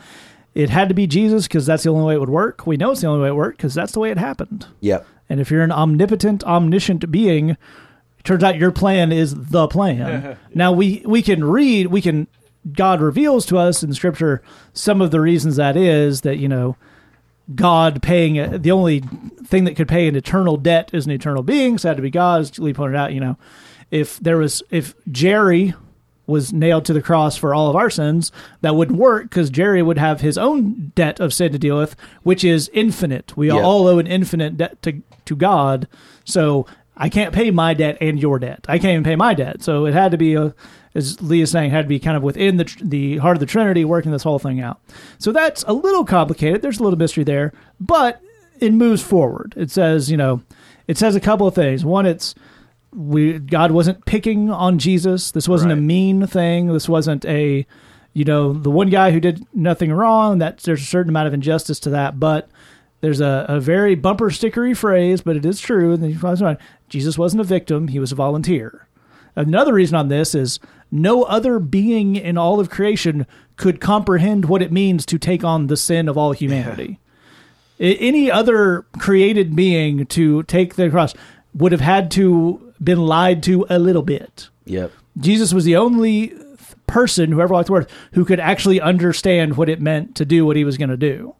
[0.53, 2.67] it had to be Jesus because that's the only way it would work.
[2.67, 4.67] We know it's the only way it worked because that's the way it happened.
[4.81, 5.07] Yep.
[5.29, 7.57] And if you're an omnipotent, omniscient being,
[8.23, 10.37] turns out your plan is the plan.
[10.53, 12.27] now we we can read, we can
[12.71, 14.41] God reveals to us in Scripture
[14.73, 16.75] some of the reasons that is that you know
[17.53, 19.01] God paying the only
[19.45, 21.77] thing that could pay an eternal debt is an eternal being.
[21.77, 22.41] So it had to be God.
[22.41, 23.37] As Lee pointed out, you know,
[23.91, 25.73] if there was if Jerry
[26.27, 29.81] was nailed to the cross for all of our sins, that wouldn't work because Jerry
[29.81, 33.35] would have his own debt of sin to deal with, which is infinite.
[33.35, 35.87] We all owe an infinite debt to to God.
[36.25, 38.65] So I can't pay my debt and your debt.
[38.67, 39.61] I can't even pay my debt.
[39.61, 40.53] So it had to be a,
[40.95, 43.45] as Lee is saying, had to be kind of within the the heart of the
[43.45, 44.81] Trinity, working this whole thing out.
[45.19, 46.61] So that's a little complicated.
[46.61, 48.21] There's a little mystery there, but
[48.59, 49.53] it moves forward.
[49.55, 50.41] It says, you know,
[50.87, 51.85] it says a couple of things.
[51.85, 52.33] One, it's
[52.97, 55.31] we God wasn't picking on Jesus.
[55.31, 56.73] This wasn't a mean thing.
[56.73, 57.65] This wasn't a
[58.13, 60.39] you know the one guy who did nothing wrong.
[60.39, 62.49] That there's a certain amount of injustice to that, but
[63.01, 65.93] there's a, a very bumper stickery phrase, but it is true.
[65.93, 66.57] And you find
[66.89, 68.87] Jesus wasn't a victim; he was a volunteer.
[69.35, 74.63] Another reason on this is no other being in all of creation could comprehend what
[74.63, 76.99] it means to take on the sin of all humanity.
[77.79, 81.13] I- Any other created being to take the cross
[81.53, 84.49] would have had to been lied to a little bit.
[84.65, 84.91] Yep.
[85.17, 86.33] Jesus was the only
[86.85, 90.45] person who ever walked the earth who could actually understand what it meant to do
[90.45, 91.35] what he was going to do.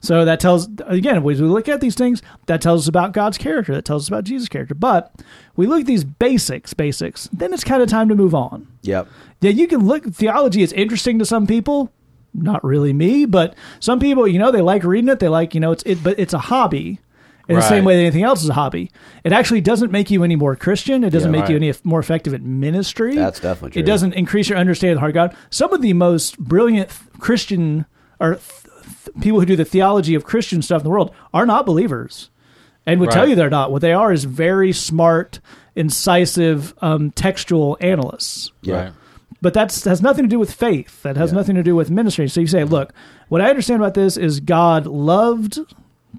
[0.00, 3.38] So that tells again, as we look at these things, that tells us about God's
[3.38, 3.72] character.
[3.72, 4.74] That tells us about Jesus' character.
[4.74, 5.14] But
[5.54, 7.28] we look at these basics, basics.
[7.32, 8.66] Then it's kind of time to move on.
[8.82, 9.06] Yep.
[9.40, 10.04] Yeah, you can look.
[10.04, 11.92] Theology is interesting to some people.
[12.34, 15.20] Not really me, but some people, you know, they like reading it.
[15.20, 16.98] They like, you know, it's it, but it's a hobby.
[17.48, 18.90] In the same way that anything else is a hobby,
[19.24, 21.02] it actually doesn't make you any more Christian.
[21.04, 23.16] It doesn't Yeah, make you any more effective at ministry.
[23.16, 23.82] That's definitely true.
[23.82, 25.36] It doesn't increase your understanding of the heart of God.
[25.50, 27.84] Some of the most brilliant Christian
[28.20, 28.44] or th-
[29.04, 32.30] th- people who do the theology of Christian stuff in the world are not believers,
[32.86, 33.72] and would tell you they're not.
[33.72, 35.40] What they are is very smart,
[35.74, 38.74] incisive, um, textual analysts Yeah.
[38.76, 38.92] Right.
[39.40, 41.02] but that's has nothing to do with faith.
[41.02, 41.36] That has Yeah.
[41.38, 42.28] nothing to do with ministry.
[42.28, 42.92] So you say, look,
[43.28, 45.58] what I understand about this is God loved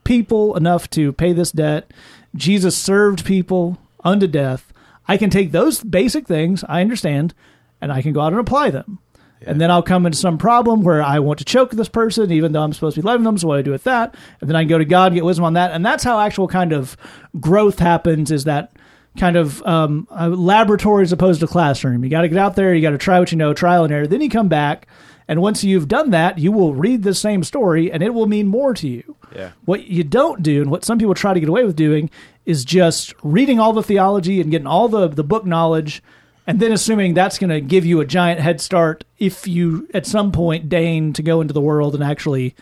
[0.04, 1.92] people enough to pay this debt.
[2.36, 4.74] Jesus served people unto death.
[5.08, 7.34] I can take those basic things I understand,
[7.82, 9.00] and I can go out and apply them.
[9.46, 12.54] And then I'll come into some problem where I want to choke this person, even
[12.54, 13.38] though I'm supposed to be loving them.
[13.38, 14.16] So what do I do with that?
[14.40, 16.20] And then I can go to God, and get wisdom on that, and that's how
[16.20, 16.96] actual kind of
[17.40, 18.32] growth happens.
[18.32, 18.72] Is that
[19.18, 22.04] kind of um, a laboratory as opposed to classroom?
[22.04, 23.94] You got to get out there, you got to try what you know, trial and
[23.94, 24.08] error.
[24.08, 24.88] Then you come back,
[25.28, 28.48] and once you've done that, you will read the same story, and it will mean
[28.48, 29.16] more to you.
[29.36, 29.52] Yeah.
[29.66, 32.10] What you don't do, and what some people try to get away with doing,
[32.46, 36.04] is just reading all the theology and getting all the, the book knowledge,
[36.46, 40.06] and then assuming that's going to give you a giant head start if you at
[40.06, 42.54] some point deign to go into the world and actually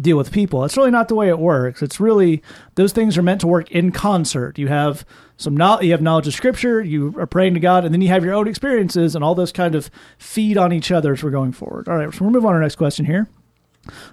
[0.00, 0.60] deal with people.
[0.60, 1.82] That's really not the way it works.
[1.82, 2.42] It's really
[2.76, 4.58] those things are meant to work in concert.
[4.58, 5.04] You have
[5.36, 8.08] some knowledge, you have knowledge of Scripture, you are praying to God, and then you
[8.08, 11.30] have your own experiences, and all those kind of feed on each other as we're
[11.30, 11.88] going forward.
[11.88, 13.28] All right, so we'll move on to our next question here.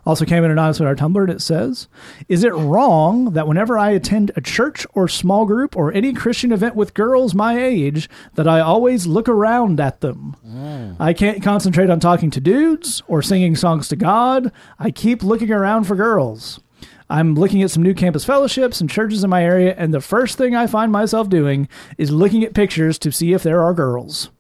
[0.05, 1.88] Also came in anonymous with our Tumblr, and it says,
[2.27, 6.51] "Is it wrong that whenever I attend a church or small group or any Christian
[6.51, 10.35] event with girls my age, that I always look around at them?
[10.47, 10.95] Mm.
[10.99, 14.51] I can't concentrate on talking to dudes or singing songs to God.
[14.79, 16.59] I keep looking around for girls."
[17.07, 20.39] I'm looking at some new campus fellowships and churches in my area, and the first
[20.39, 21.67] thing I find myself doing
[21.99, 24.31] is looking at pictures to see if there are girls.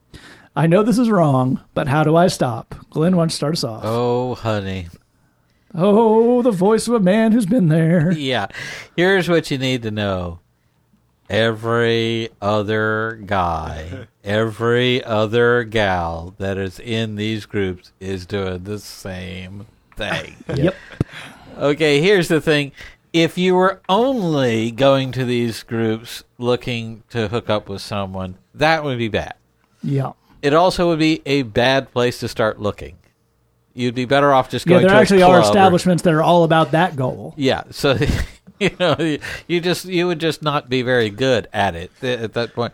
[0.55, 2.73] I know this is wrong, but how do I stop?
[2.89, 3.81] Glenn, why don't you start us off?
[3.83, 4.87] Oh, honey.
[5.77, 8.11] Oh, the voice of a man who's been there.
[8.11, 8.47] Yeah.
[8.95, 10.39] Here's what you need to know.
[11.29, 19.65] Every other guy, every other gal that is in these groups is doing the same
[19.95, 20.35] thing.
[20.55, 20.75] Yep.
[21.57, 22.73] Okay, here's the thing.
[23.13, 28.83] If you were only going to these groups looking to hook up with someone, that
[28.83, 29.35] would be bad.
[29.81, 30.11] Yeah.
[30.41, 32.97] It also would be a bad place to start looking.
[33.77, 36.03] You'd be better off just Yeah, going there to a actually are club or- establishments
[36.03, 37.33] that are all about that goal.
[37.37, 37.97] yeah, so
[38.59, 42.33] you know, you- you just you would just not be very good at it at
[42.33, 42.73] that point.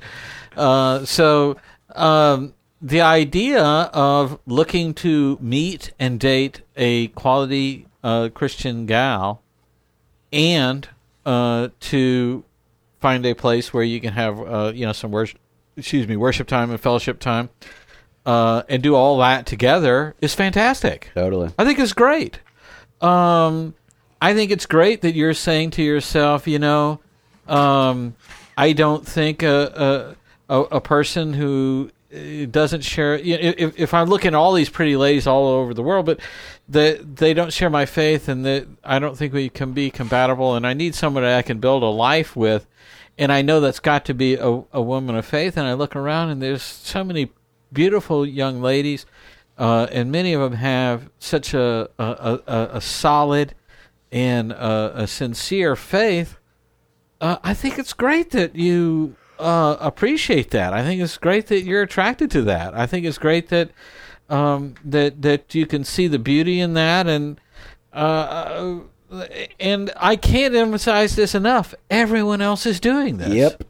[0.55, 1.57] Uh, so
[1.95, 9.41] um, the idea of looking to meet and date a quality uh, Christian gal,
[10.33, 10.87] and
[11.25, 12.43] uh, to
[12.99, 15.39] find a place where you can have uh, you know some worship,
[15.77, 17.49] excuse me, worship time and fellowship time,
[18.25, 21.09] uh, and do all that together is fantastic.
[21.15, 21.51] Totally.
[21.57, 22.39] I think it's great.
[23.01, 23.73] Um,
[24.21, 26.99] I think it's great that you're saying to yourself, you know,
[27.47, 28.15] um,
[28.55, 30.15] I don't think a
[30.47, 33.17] a, a, person who uh, doesn't share.
[33.17, 36.05] You know, if if I'm looking at all these pretty ladies all over the world,
[36.05, 36.19] but
[36.69, 40.55] they they don't share my faith, and that I don't think we can be compatible,
[40.55, 42.67] and I need someone that I can build a life with.
[43.17, 45.57] and I know that's got to be a, a woman of faith.
[45.57, 47.31] And I look around, and there's so many
[47.71, 49.05] beautiful young ladies,
[49.57, 53.55] uh, and many of them have such a a, a, a solid
[54.11, 56.37] and uh, a sincere faith.
[57.19, 60.73] Uh, I think it's great that you uh, appreciate that.
[60.73, 62.73] I think it's great that you're attracted to that.
[62.73, 63.69] I think it's great that
[64.29, 67.39] um, that that you can see the beauty in that, and
[67.93, 68.79] uh,
[69.59, 71.75] and I can't emphasize this enough.
[71.89, 73.33] Everyone else is doing this.
[73.33, 73.63] Yep.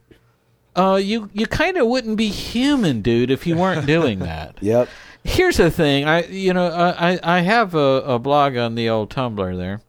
[0.76, 4.58] Uh, you you kind of wouldn't be human, dude, if you weren't doing that.
[4.62, 4.88] Yep.
[5.24, 6.06] Here's the thing.
[6.06, 9.82] I you know I I have a, a blog on the old Tumblr there.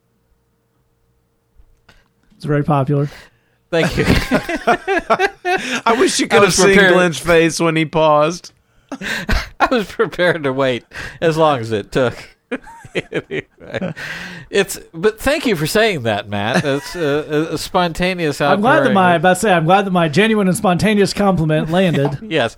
[2.36, 3.08] It's very popular.
[3.70, 4.04] Thank you.
[5.86, 6.92] I wish you could have was seen prepared.
[6.92, 8.52] Glenn's face when he paused.
[8.90, 10.84] I was prepared to wait
[11.22, 12.36] as long as it took.
[12.94, 13.46] Anyway,
[14.50, 16.64] it's but thank you for saying that, Matt.
[16.64, 18.40] It's a, a spontaneous.
[18.40, 21.70] I'm glad that my about to say I'm glad that my genuine and spontaneous compliment
[21.70, 22.18] landed.
[22.30, 22.56] yes.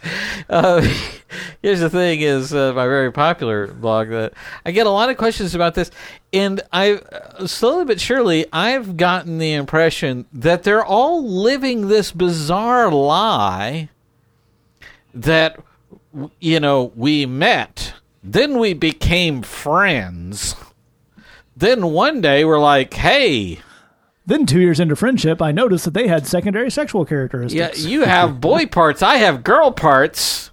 [0.49, 0.81] Uh,
[1.63, 4.33] here's the thing: is uh, my very popular blog that
[4.65, 5.91] I get a lot of questions about this,
[6.33, 12.13] and I uh, slowly but surely I've gotten the impression that they're all living this
[12.13, 13.89] bizarre lie
[15.15, 15.59] that
[16.41, 20.57] you know we met, then we became friends.
[21.57, 23.61] Then one day we're like, "Hey,
[24.27, 27.85] then two years into friendship, I noticed that they had secondary sexual characteristics.
[27.85, 30.51] yeah, you have boy parts, I have girl parts."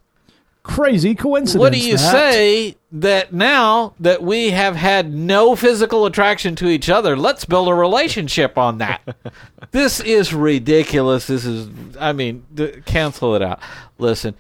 [0.64, 1.60] Crazy coincidence.
[1.60, 2.12] What do you Matt.
[2.12, 7.68] say that now that we have had no physical attraction to each other, let's build
[7.68, 9.02] a relationship on that?
[9.72, 11.26] this is ridiculous.
[11.26, 11.68] This is,
[12.00, 13.60] I mean, d- cancel it out.
[13.98, 14.36] Listen,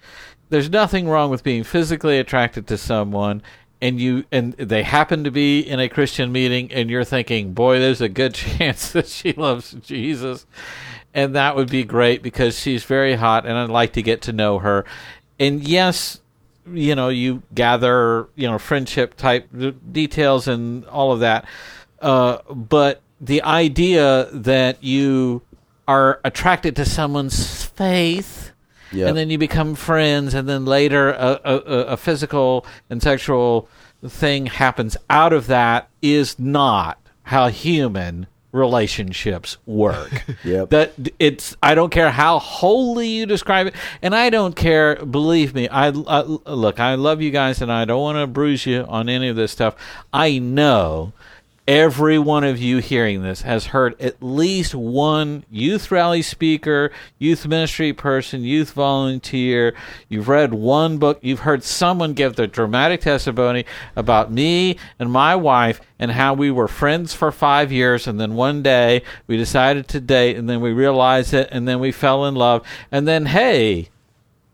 [0.51, 3.41] there's nothing wrong with being physically attracted to someone.
[3.81, 7.79] And you and they happen to be in a Christian meeting, and you're thinking, "Boy,
[7.79, 10.45] there's a good chance that she loves Jesus,"
[11.15, 14.33] and that would be great because she's very hot, and I'd like to get to
[14.33, 14.85] know her.
[15.39, 16.21] And yes,
[16.71, 19.49] you know, you gather, you know, friendship type
[19.91, 21.45] details and all of that.
[21.99, 25.41] Uh, but the idea that you
[25.87, 28.40] are attracted to someone's faith
[28.91, 29.07] Yep.
[29.09, 33.67] and then you become friends, and then later a, a, a- physical and sexual
[34.05, 40.23] thing happens out of that is not how human relationships work.
[40.43, 40.69] Yep.
[40.71, 44.95] That it's I don't care how holy you describe it, and I don't care.
[45.05, 46.79] Believe me, I, I look.
[46.79, 49.51] I love you guys, and I don't want to bruise you on any of this
[49.51, 49.75] stuff.
[50.11, 51.13] I know
[51.67, 57.45] every one of you hearing this has heard at least one youth rally speaker, youth
[57.47, 59.75] ministry person, youth volunteer.
[60.09, 61.19] You've read one book.
[61.21, 66.49] You've heard someone give their dramatic testimony about me and my wife and how we
[66.49, 68.07] were friends for five years.
[68.07, 71.79] And then one day we decided to date and then we realized it and then
[71.79, 72.65] we fell in love.
[72.91, 73.90] And then, hey,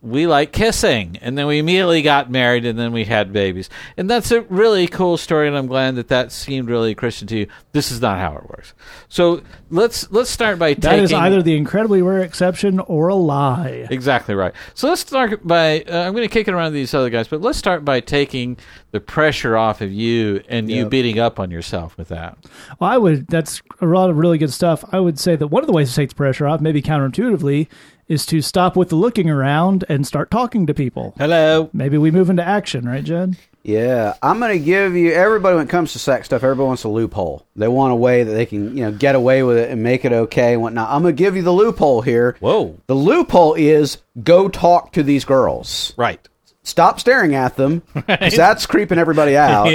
[0.01, 4.07] we like kissing and then we immediately got married and then we had babies and
[4.07, 7.47] that's a really cool story and i'm glad that that seemed really christian to you
[7.71, 8.75] this is not how it works
[9.09, 13.87] so let's let's start by That is either the incredibly rare exception or a lie.
[13.89, 16.93] exactly right so let's start by uh, i'm going to kick it around to these
[16.93, 18.55] other guys but let's start by taking
[18.91, 22.37] the pressure off of you and you beating up on yourself with that
[22.79, 23.27] Well, I would.
[23.27, 24.83] That's a lot of really good stuff.
[24.91, 27.67] I would say that one of the ways to take the pressure off, maybe counterintuitively,
[28.07, 31.13] is to stop with the looking around and start talking to people.
[31.17, 33.37] hello Maybe we move into action, right, Jed?
[33.63, 36.41] Yeah, I'm going to give you everybody when it comes to sex stuff.
[36.41, 37.45] Everybody wants a loophole.
[37.53, 40.05] They want a way that they can, you know, get away with it and make
[40.05, 40.89] it okay and whatnot.
[40.89, 42.37] I'm going to give you the loophole here.
[42.39, 45.93] whoa The loophole is go talk to these girls.
[45.97, 46.25] right
[46.67, 49.67] Stop staring at them because that's creeping everybody out.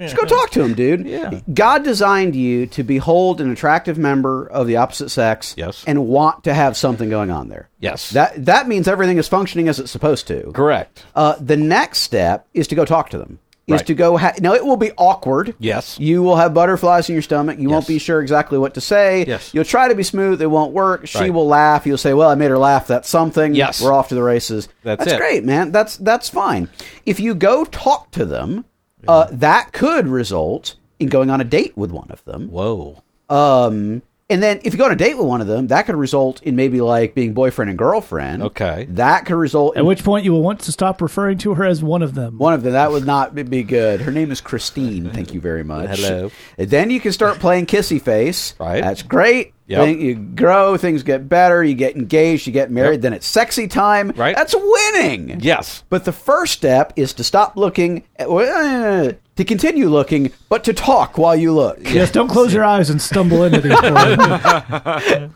[0.00, 1.06] Just go talk to them, dude.
[1.06, 1.40] Yeah.
[1.52, 5.84] God designed you to behold an attractive member of the opposite sex Yes.
[5.86, 7.68] and want to have something going on there.
[7.80, 10.50] yes That that means everything is functioning as it's supposed to.
[10.52, 13.38] correct Uh, the next step is to go talk to them.
[13.68, 13.86] Is Right.
[13.86, 14.16] to go.
[14.16, 15.54] Ha- now it will be awkward.
[15.58, 15.98] Yes.
[16.00, 17.58] You will have butterflies in your stomach.
[17.58, 19.26] You won't be sure exactly what to say.
[19.28, 19.52] Yes.
[19.52, 20.40] You'll try to be smooth.
[20.40, 21.06] It won't work.
[21.06, 21.34] She Right.
[21.34, 21.86] will laugh.
[21.86, 22.86] You'll say, "Well, I made her laugh.
[22.86, 23.82] That's something." Yes.
[23.82, 24.68] We're off to the races.
[24.84, 25.70] That's that's great, man.
[25.70, 26.68] That's that's fine.
[27.04, 28.64] If you go talk to them,
[29.06, 32.48] uh, that could result in going on a date with one of them.
[32.50, 35.86] whoa Um, and then if you go on a date with one of them, that
[35.86, 38.42] could result in maybe like being boyfriend and girlfriend.
[38.42, 38.86] Okay.
[38.90, 41.64] That could result in At which point you will want to stop referring to her
[41.64, 42.38] as one of them.
[42.38, 42.72] One of them.
[42.72, 44.02] That would not be- be good.
[44.02, 45.10] Her name is Christine.
[45.10, 45.98] Thank you very much.
[45.98, 46.30] Hello.
[46.58, 48.54] And then you can start playing kissy face.
[48.58, 48.82] Right.
[48.82, 49.54] That's great.
[49.68, 49.80] Yep.
[49.84, 53.00] Then you grow, things get better, you get engaged, you get married, Yep.
[53.02, 54.12] then it's sexy time.
[54.16, 54.34] Right.
[54.34, 55.40] That's winning.
[55.40, 60.64] yes But the first step is to stop looking, at, uh, to continue looking, but
[60.64, 61.78] to talk while you look.
[61.82, 63.72] Yes, don't close your eyes and stumble into these.
[63.82, 65.32] words.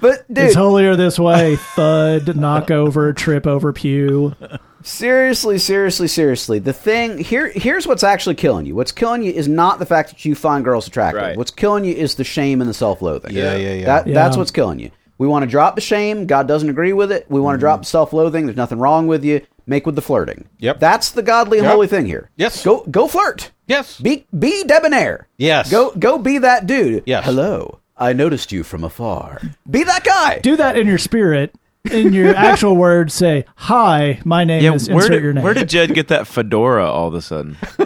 [0.00, 1.56] But dude, It's holier this way.
[1.56, 4.34] Thud, knock over, trip over pew.
[4.82, 6.58] Seriously, seriously, seriously.
[6.58, 8.74] The thing here here's what's actually killing you.
[8.74, 11.22] What's killing you is not the fact that you find girls attractive.
[11.22, 11.36] Right.
[11.36, 13.34] What's killing you is the shame and the self-loathing.
[13.34, 13.84] Yeah, yeah, yeah.
[13.86, 14.14] That Yeah.
[14.14, 14.90] that's what's killing you.
[15.18, 16.24] We want to drop the shame.
[16.26, 17.26] God doesn't agree with it.
[17.28, 17.60] We want to Mm-hmm.
[17.60, 18.46] drop the self-loathing.
[18.46, 19.42] There's nothing wrong with you.
[19.66, 20.46] Make with the flirting.
[20.60, 20.80] Yep.
[20.80, 21.72] That's the godly and Yep.
[21.74, 22.30] holy thing here.
[22.36, 22.64] Yes.
[22.64, 23.50] Go go flirt.
[23.68, 24.00] Yes.
[24.00, 25.28] Be be debonair.
[25.36, 25.70] Yes.
[25.70, 27.02] Go go be that dude.
[27.06, 27.24] Yes.
[27.26, 27.78] Hello.
[27.96, 29.42] I noticed you from afar.
[29.70, 30.38] Be that guy.
[30.38, 31.54] Do that in your spirit.
[31.90, 35.44] In your actual words, say, Hi, my name Yeah, is where insert did, your name.
[35.44, 37.56] where did Jed get that fedora all of a sudden?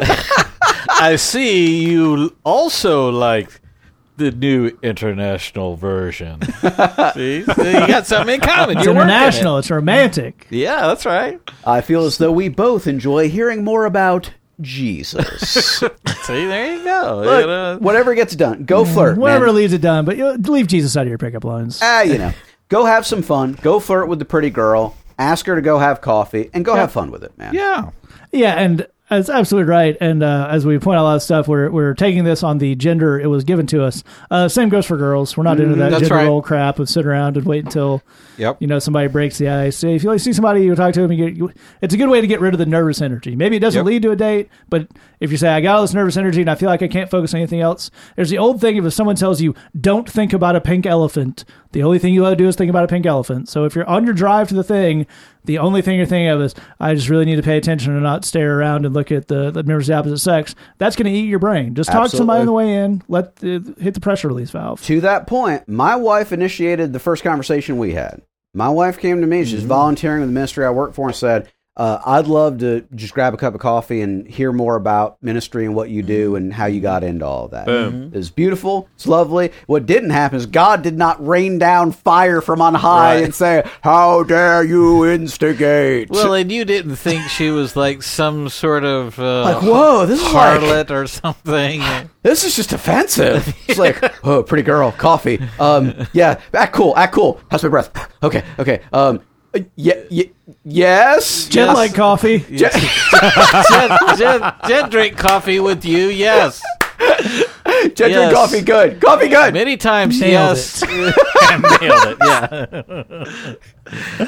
[0.88, 3.60] I see you also like
[4.16, 6.40] the new international version.
[7.14, 7.42] see?
[7.44, 8.76] See, you got something in common.
[8.78, 9.14] it's You're working it.
[9.14, 9.58] international.
[9.58, 10.46] It's romantic.
[10.50, 11.40] Yeah, that's right.
[11.66, 14.30] I feel as though we both enjoy hearing more about
[14.60, 15.40] Jesus.
[15.40, 15.86] See,
[16.46, 17.22] there you go.
[17.24, 17.78] Look, You know?
[17.80, 19.18] whatever gets done, go flirt.
[19.18, 19.54] Whatever man.
[19.56, 21.80] leaves it done, but you know, leave Jesus out of your pickup lines.
[21.82, 22.32] Ah, you know,
[22.68, 23.58] go have some fun.
[23.62, 24.96] Go flirt with the pretty girl.
[25.18, 27.54] Ask her to go have coffee and go have fun with it, man.
[27.54, 27.90] Yeah.
[28.32, 29.96] Yeah, and that's absolutely right.
[30.00, 32.58] And uh, as we point out a lot of stuff, we're, we're taking this on
[32.58, 34.02] the gender it was given to us.
[34.30, 35.36] Uh, same goes for girls.
[35.36, 36.24] We're not into that that's gender right.
[36.26, 38.02] role crap of sit around and wait until
[38.36, 38.56] Yep.
[38.60, 39.84] you know somebody breaks the ice.
[39.84, 41.12] If you like see somebody, you talk to them.
[41.12, 41.52] You get, you,
[41.82, 43.36] it's a good way to get rid of the nervous energy.
[43.36, 43.86] Maybe it doesn't Yep.
[43.86, 44.88] lead to a date, but
[45.20, 47.08] if you say I got all this nervous energy and I feel like I can't
[47.10, 50.56] focus on anything else, there's the old thing: if someone tells you don't think about
[50.56, 53.06] a pink elephant, the only thing you ought to do is think about a pink
[53.06, 53.48] elephant.
[53.48, 55.06] So if you're on your drive to the thing,
[55.44, 58.02] the only thing you're thinking of is I just really need to pay attention and
[58.02, 60.54] not stare around and look at the, the members of the opposite sex.
[60.78, 61.74] That's going to eat your brain.
[61.74, 63.02] Just talk to somebody on the way in.
[63.08, 64.82] Let the, hit the pressure release valve.
[64.84, 68.22] To that point, my wife initiated the first conversation we had.
[68.54, 69.44] My wife came to me.
[69.44, 69.68] She's Mm-hmm.
[69.68, 73.34] volunteering with the ministry I work for and said, uh, I'd love to just grab
[73.34, 76.06] a cup of coffee and hear more about ministry and what you Mm-hmm.
[76.06, 77.66] do and how you got into all of that.
[78.14, 78.88] It's beautiful.
[78.94, 79.50] It's lovely.
[79.66, 83.24] What didn't happen is God did not rain down fire from on high Right.
[83.24, 86.10] and say, How dare you instigate?
[86.10, 90.20] Well, and you didn't think she was like some sort of uh, Like, whoa, this
[90.20, 91.80] is like- harlot or something.
[92.22, 93.52] this is just offensive.
[93.68, 95.40] It's like, oh, pretty girl, coffee.
[95.58, 97.40] Um, yeah, act cool, act cool.
[97.50, 97.90] How's my breath?
[98.22, 98.80] Okay, okay.
[98.92, 99.20] Um,
[99.54, 100.30] uh, yeah, y-
[100.64, 101.46] yes.
[101.48, 101.76] Jed Yes.
[101.76, 102.38] like coffee.
[102.50, 102.56] Je-
[103.70, 106.60] Jed, Jed, Jed drink coffee with you, yes.
[107.94, 109.00] Jed drink coffee, good.
[109.00, 109.54] Coffee, good.
[109.54, 110.82] Many times, Nailed yes.
[110.82, 111.14] Nailed
[111.82, 113.54] it, yeah.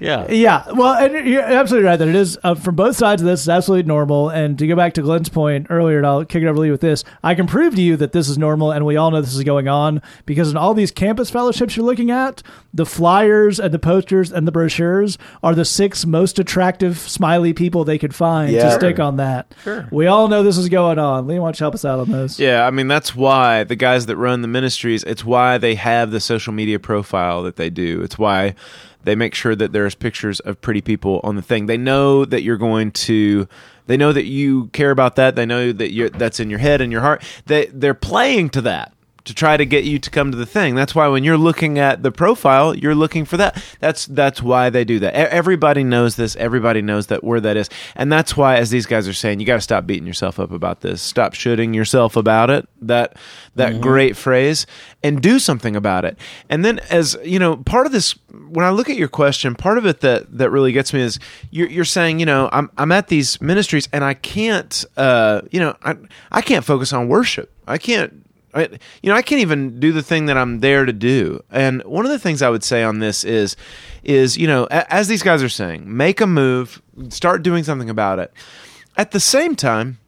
[0.00, 0.30] yeah.
[0.30, 3.42] Yeah, well, and you're absolutely right that it is uh, from both sides of this
[3.42, 4.28] is absolutely normal.
[4.28, 6.72] And to go back to Glenn's point earlier, and I'll kick it over to you
[6.72, 7.04] with this.
[7.22, 9.44] I can prove to you that this is normal, and we all know this is
[9.44, 12.42] going on because in all these campus fellowships you're looking at,
[12.74, 17.84] the flyers and the posters and the brochures are the six most attractive, smiley people
[17.84, 18.64] they could find Yeah.
[18.64, 19.54] to stick on that.
[19.62, 19.86] Sure.
[19.90, 21.26] We all know this is going on.
[21.26, 22.38] Lee, why don't you help us out on this?
[22.38, 26.10] Yeah, I mean that's why the guys that run the ministries, it's why they have
[26.10, 28.00] the social media profile that they do.
[28.02, 28.54] It's why
[29.04, 31.66] they make sure that there's pictures of pretty people on the thing.
[31.66, 33.48] They know that you're going to
[33.86, 35.34] they know that you care about that.
[35.34, 37.22] They know that that's in your head and your heart.
[37.46, 38.92] They they're playing to that
[39.24, 40.74] to try to get you to come to the thing.
[40.74, 43.62] That's why when you're looking at the profile, you're looking for that.
[43.80, 45.14] That's that's why they do that.
[45.14, 46.36] Everybody knows this.
[46.36, 49.46] Everybody knows that where that is, and that's why, as these guys are saying, you
[49.46, 51.00] got to stop beating yourself up about this.
[51.02, 52.68] Stop shooting yourself about it.
[52.80, 53.16] That
[53.54, 54.66] that great phrase,
[55.02, 56.18] and do something about it.
[56.48, 58.12] And then, as you know, part of this,
[58.48, 61.18] when I look at your question, part of it that that really gets me is
[61.50, 65.60] you're, you're saying, you know, I'm I'm at these ministries and I can't, uh, you
[65.60, 65.96] know, I
[66.30, 67.52] I can't focus on worship.
[67.66, 68.21] I can't
[68.54, 68.68] I,
[69.02, 71.42] you know, I can't even do the thing that I'm there to do.
[71.50, 73.56] And one of the things I would say on this is,
[74.02, 77.90] is you know, a, as these guys are saying, make a move, start doing something
[77.90, 78.32] about it.
[78.96, 79.98] At the same time,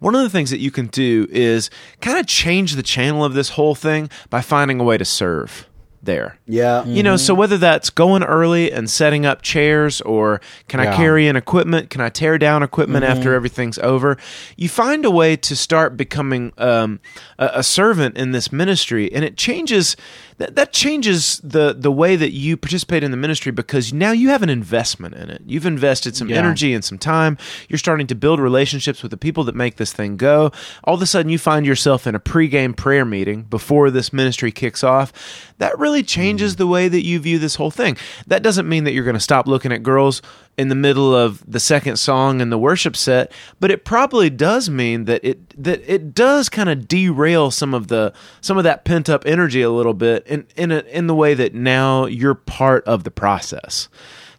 [0.00, 3.34] one of the things that you can do is kind of change the channel of
[3.34, 5.68] this whole thing by finding a way to serve
[6.02, 6.38] there.
[6.46, 6.84] Yeah.
[6.84, 11.28] You know, so whether that's going early and setting up chairs, or can I carry
[11.28, 11.90] in equipment?
[11.90, 14.16] Can I tear down equipment after everything's over?
[14.56, 17.00] You find a way to start becoming um,
[17.38, 19.96] a, a servant in this ministry, and it changes.
[20.38, 24.30] That, that changes the the way that you participate in the ministry because now you
[24.30, 25.42] have an investment in it.
[25.46, 26.38] You've invested some Yeah.
[26.38, 27.38] energy and some time.
[27.68, 30.52] You're starting to build relationships with the people that make this thing go.
[30.84, 34.52] All of a sudden, you find yourself in a pregame prayer meeting before this ministry
[34.52, 35.12] kicks off.
[35.58, 36.58] That really changes mm.
[36.58, 37.96] the way that you view this whole thing.
[38.26, 40.22] That doesn't mean that you're going to stop looking at girls
[40.58, 44.68] in the middle of the second song in the worship set, but it probably does
[44.68, 48.84] mean that it that it does kind of derail some of the some of that
[48.84, 52.34] pent up energy a little bit in in a, in the way that now you're
[52.34, 53.88] part of the process.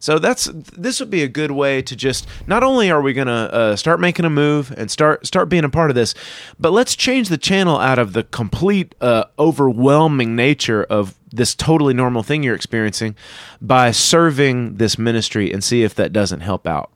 [0.03, 3.27] So that's this would be a good way to just not only are we going
[3.27, 6.13] to uh, start making a move and start start being a part of this,
[6.59, 11.93] but let's change the channel out of the complete uh, overwhelming nature of this totally
[11.93, 13.15] normal thing you're experiencing
[13.59, 16.91] by serving this ministry and see if that doesn't help out.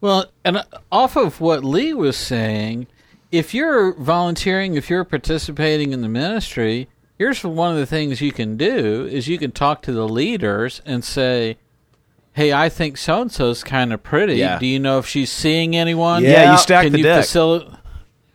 [0.00, 2.86] Well, and uh, off of what Lee was saying,
[3.32, 6.88] if you're volunteering, if you're participating in the ministry,
[7.18, 10.80] here's one of the things you can do is you can talk to the leaders
[10.86, 11.56] and say,
[12.32, 14.36] "Hey, I think so and so's kind of pretty.
[14.36, 14.58] Yeah.
[14.58, 16.22] Do you know if she's seeing anyone?
[16.22, 17.24] Yeah, you stack can the you deck.
[17.24, 17.76] facili-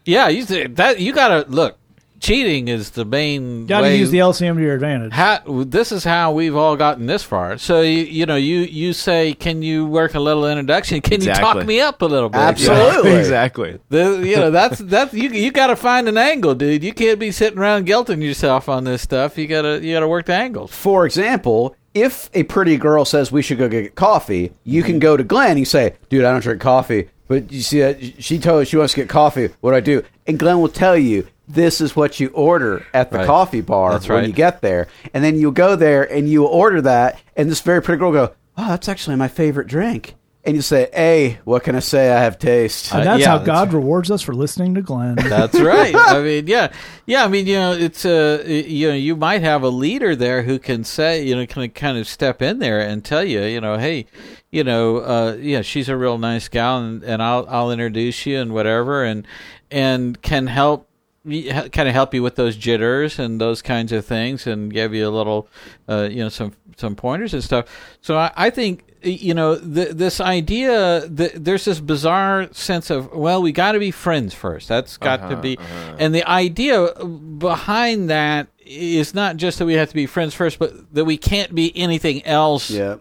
[0.05, 1.77] yeah, you that you gotta look.
[2.23, 3.65] Cheating is the main.
[3.65, 5.11] Got to use the LCM to your advantage.
[5.11, 7.57] how, this is how we've all gotten this far.
[7.57, 11.01] So you you know you you say, can you work a little introduction?
[11.01, 12.39] Can you talk me up a little bit?
[12.39, 13.11] Absolutely.
[13.19, 13.77] exactly.
[13.89, 16.81] The, you know that's that's you you got to find an angle, dude.
[16.81, 19.37] You can't be sitting around guilting yourself on this stuff.
[19.37, 20.71] You gotta you gotta work the angles.
[20.71, 25.17] For example, if a pretty girl says we should go get coffee, you can go
[25.17, 25.57] to Glenn.
[25.57, 28.77] You say, "Dude, I don't drink coffee, but you see that she told us she
[28.77, 29.49] wants to get coffee.
[29.59, 33.11] What do I do?" And Glenn will tell you, "This is what you order at
[33.11, 33.27] the Right.
[33.27, 34.27] coffee bar That's when right.
[34.27, 37.81] you get there." And then you'll go there and you order that, and this very
[37.81, 40.15] pretty girl will go, "Oh, that's actually my favorite drink."
[40.45, 42.11] And you say, "Hey, what can I say?
[42.11, 44.81] I have taste." and Uh, that's yeah, how that's- God rewards us for listening to
[44.81, 45.15] Glenn.
[45.15, 45.95] That's right.
[45.95, 46.67] I mean, yeah,
[47.05, 47.23] yeah.
[47.23, 50.59] I mean, you know, it's uh, you know, you might have a leader there who
[50.59, 53.77] can say, you know, can kind of step in there and tell you, you know,
[53.77, 54.05] hey,
[54.51, 58.37] you know, uh, yeah, she's a real nice gal, and, and I'll I'll introduce you
[58.41, 59.25] and whatever, and
[59.71, 60.89] and can help
[61.25, 65.07] kind of help you with those jitters and those kinds of things and give you
[65.07, 65.47] a little
[65.87, 67.65] uh, you know some some pointers and stuff
[68.01, 73.13] so i, I think you know th- this idea that there's this bizarre sense of
[73.13, 75.57] well we got to be friends first that's got to be
[75.97, 76.93] and the idea
[77.37, 81.15] behind that is not just that we have to be friends first but that we
[81.17, 82.95] can't be anything else yeah.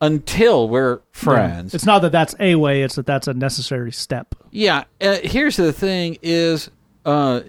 [0.00, 4.34] until we're friends It's not that that's a way; it's that that's a necessary step.
[4.50, 4.84] yeah.
[5.00, 6.70] Uh, here's the thing: is
[7.04, 7.40] uh,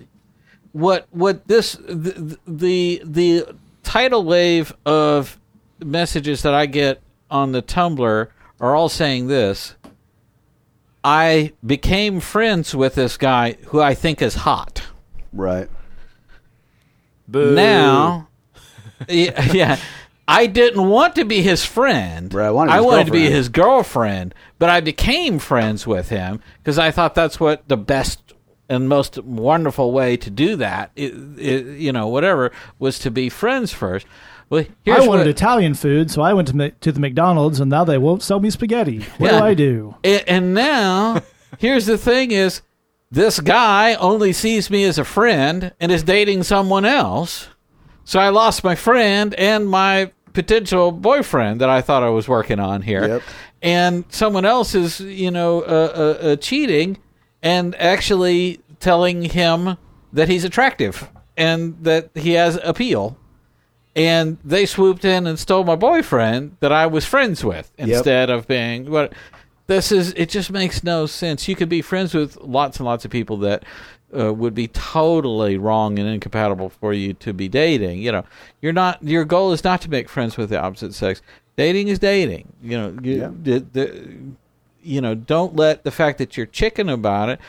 [0.71, 5.39] what what this the, the the tidal wave of
[5.79, 8.27] messages that I get on the Tumblr
[8.59, 9.75] are all saying this.
[11.03, 14.81] I became friends with this guy who I think is hot.
[15.31, 15.69] Right.
[17.27, 17.53] Boo.
[17.55, 18.27] Now,
[19.09, 19.79] yeah, yeah,
[20.27, 22.33] I didn't want to be his friend.
[22.33, 26.79] Right, I wanted his to be his girlfriend, but I became friends with him because
[26.79, 28.24] I thought that's what the best
[28.69, 31.41] and most wonderful way to do that, i i
[31.77, 34.05] you know, whatever, was to be friends first.
[34.49, 37.69] Well, here's I wanted what, Italian food, so I went to, to the McDonald's, and
[37.69, 38.99] now they won't sell me spaghetti.
[39.17, 39.39] What Yeah.
[39.39, 39.95] do I do?
[40.03, 41.21] A- And now,
[41.59, 42.61] here's the thing: is
[43.11, 47.47] this guy only sees me as a friend and is dating someone else.
[48.03, 52.59] So I lost my friend and my potential boyfriend that I thought I was working
[52.59, 53.07] on here.
[53.07, 53.21] Yep.
[53.63, 55.65] And someone else is, you know, uh,
[56.21, 56.97] uh, uh, cheating
[57.45, 59.77] and actually telling him
[60.11, 63.17] that he's attractive and that he has appeal.
[63.95, 68.45] And they swooped in and stole my boyfriend that I was friends with instead of
[68.45, 69.13] being what
[69.67, 71.47] this is it just makes no sense.
[71.47, 73.63] You could be friends with lots and lots of people that
[74.17, 78.01] uh, would be totally wrong and incompatible for you to be dating.
[78.01, 78.23] You know,
[78.61, 79.01] you're not.
[79.01, 81.21] Your goal is not to make friends with the opposite sex.
[81.55, 82.51] Dating is dating.
[82.61, 83.31] You know, you, Yeah.
[83.43, 84.17] the, the,
[84.85, 87.39] you know, don't let the fact that you're chicken about it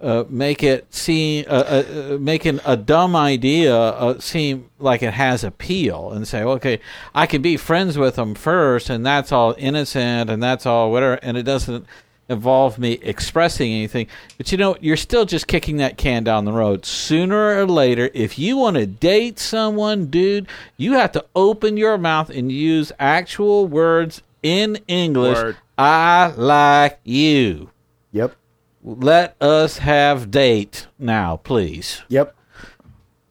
[0.00, 1.84] uh, make it seem uh, uh,
[2.14, 6.80] uh, making a dumb idea uh, seem like it has appeal and say, okay,
[7.14, 11.14] I can be friends with them first, and that's all innocent, and that's all whatever,
[11.16, 11.86] and it doesn't
[12.30, 14.06] involve me expressing anything.
[14.38, 16.86] But you know, you're still just kicking that can down the road.
[16.86, 21.98] Sooner or later, if you want to date someone, dude, you have to open your
[21.98, 25.36] mouth and use actual words in English.
[25.36, 25.56] Word.
[25.78, 27.70] I like you.
[28.12, 28.36] Yep.
[28.82, 32.02] Let us have date now, please.
[32.08, 32.34] Yep.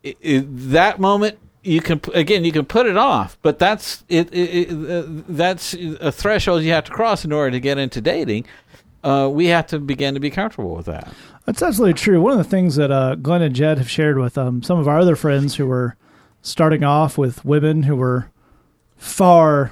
[0.06, 4.34] I- I- that moment you can again you can put it off, but that's it.
[4.34, 8.00] it, it uh, that's a threshold you have to cross in order to get into
[8.00, 8.46] dating.
[9.04, 11.12] Uh, we have to begin to be comfortable with that.
[11.46, 12.22] That's absolutely true.
[12.22, 14.88] One of the things that uh, Glenn and Jed have shared with um, some of
[14.88, 15.96] our other friends who were
[16.42, 18.30] starting off with women who were
[18.98, 19.72] far,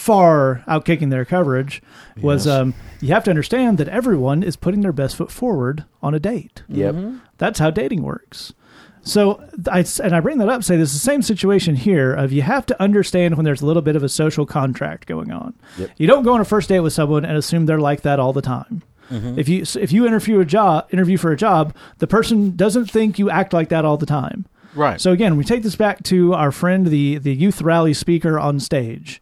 [0.00, 1.82] far outkicking their coverage
[2.22, 6.14] was um, you have to understand that everyone is putting their best foot forward on
[6.14, 6.62] a date.
[6.68, 6.96] Yep.
[7.38, 8.54] That's how dating works.
[9.02, 10.64] So I and I bring that up.
[10.64, 12.14] Say this is the same situation here.
[12.14, 15.30] Of you have to understand when there's a little bit of a social contract going
[15.32, 15.54] on.
[15.78, 15.90] Yep.
[15.96, 18.32] You don't go on a first date with someone and assume they're like that all
[18.32, 18.82] the time.
[19.10, 23.18] If you if you interview a job interview for a job, the person doesn't think
[23.18, 24.46] you act like that all the time.
[24.74, 25.00] Right.
[25.00, 28.60] So again, we take this back to our friend, the the youth rally speaker on
[28.60, 29.20] stage.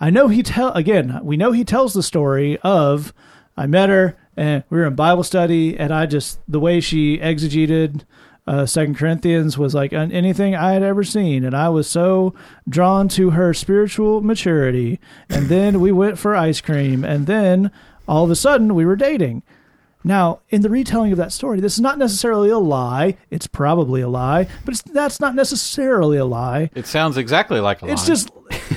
[0.00, 1.20] I know he tell again.
[1.22, 3.12] We know he tells the story of
[3.56, 7.18] I met her and we were in Bible study, and I just the way she
[7.18, 8.04] exegeted
[8.46, 12.34] Uh, Second Corinthians was like anything I had ever seen, and I was so
[12.68, 14.98] drawn to her spiritual maturity.
[15.28, 17.70] And then we went for ice cream, and then
[18.08, 19.42] all of a sudden we were dating.
[20.02, 23.18] Now, in the retelling of that story, this is not necessarily a lie.
[23.30, 26.70] It's probably a lie, but it's, that's not necessarily a lie.
[26.74, 27.92] It sounds exactly like a lie.
[27.92, 28.30] It's just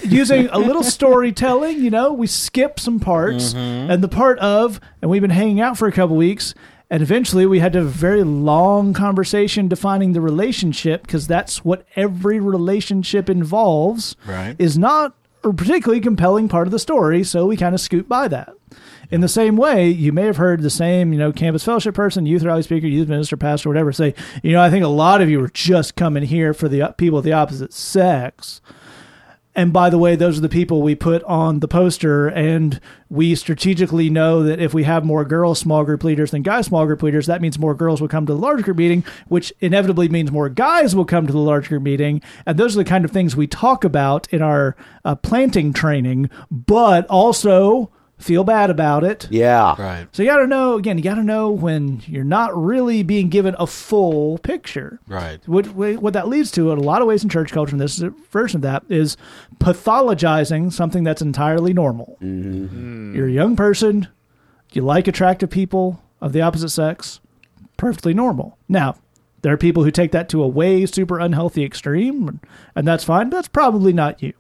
[0.04, 1.80] using a little storytelling.
[1.80, 3.92] You know, we skip some parts, mm-hmm.
[3.92, 6.54] and the part of, and we've been hanging out for a couple weeks,
[6.90, 11.64] and eventually we had to have a very long conversation defining the relationship because that's
[11.64, 14.18] what every relationship involves.
[14.28, 14.58] Right.
[14.60, 18.28] Is not a particularly compelling part of the story, so we kind of scoot by
[18.28, 18.54] that.
[19.14, 22.26] In the same way, you may have heard the same, you know, campus fellowship person,
[22.26, 25.30] youth rally speaker, youth minister, pastor, whatever, say, you know, I think a lot of
[25.30, 28.60] you are just coming here for the uh, people of the opposite sex.
[29.54, 32.28] And by the way, those are the people we put on the poster.
[32.28, 36.66] And we strategically know that if we have more girls small group leaders than guys
[36.66, 39.54] small group leaders, that means more girls will come to the large group meeting, which
[39.60, 42.20] inevitably means more guys will come to the large group meeting.
[42.48, 46.32] And those are the kind of things we talk about in our uh, planting training,
[46.50, 47.92] but also
[48.24, 49.28] feel bad about it.
[49.30, 49.76] Yeah.
[49.78, 50.08] right.
[50.12, 50.98] So you got to know again.
[50.98, 55.00] You got to know when you're not really being given a full picture.
[55.08, 55.46] Right.
[55.48, 57.98] What what that leads to in a lot of ways in church culture, and this
[57.98, 59.18] is a version of that, is
[59.60, 62.18] pathologizing something that's entirely normal.
[62.22, 63.16] Mm-hmm.
[63.16, 64.08] You're a young person.
[64.72, 67.20] You like attractive people of the opposite sex.
[67.78, 68.58] Perfectly normal.
[68.70, 68.96] Now,
[69.42, 72.40] there are people who take that to a way super unhealthy extreme,
[72.76, 73.30] and that's fine.
[73.30, 74.34] But that's probably not you.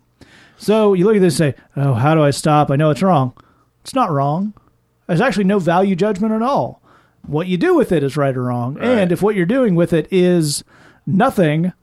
[0.58, 2.72] So you look at this and say, "Oh, how do I stop?
[2.72, 3.34] I know it's wrong."
[3.84, 4.54] It's not wrong.
[5.08, 6.82] There's actually no value judgment at all.
[7.26, 8.78] What you do with it is right or wrong.
[8.80, 10.64] And if what you're doing with it is
[11.06, 11.74] nothing,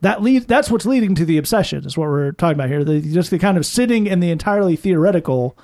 [0.00, 2.84] that lead that's what's leading to the obsession is what we're talking about here.
[2.84, 5.56] The, just the kind of sitting in the entirely theoretical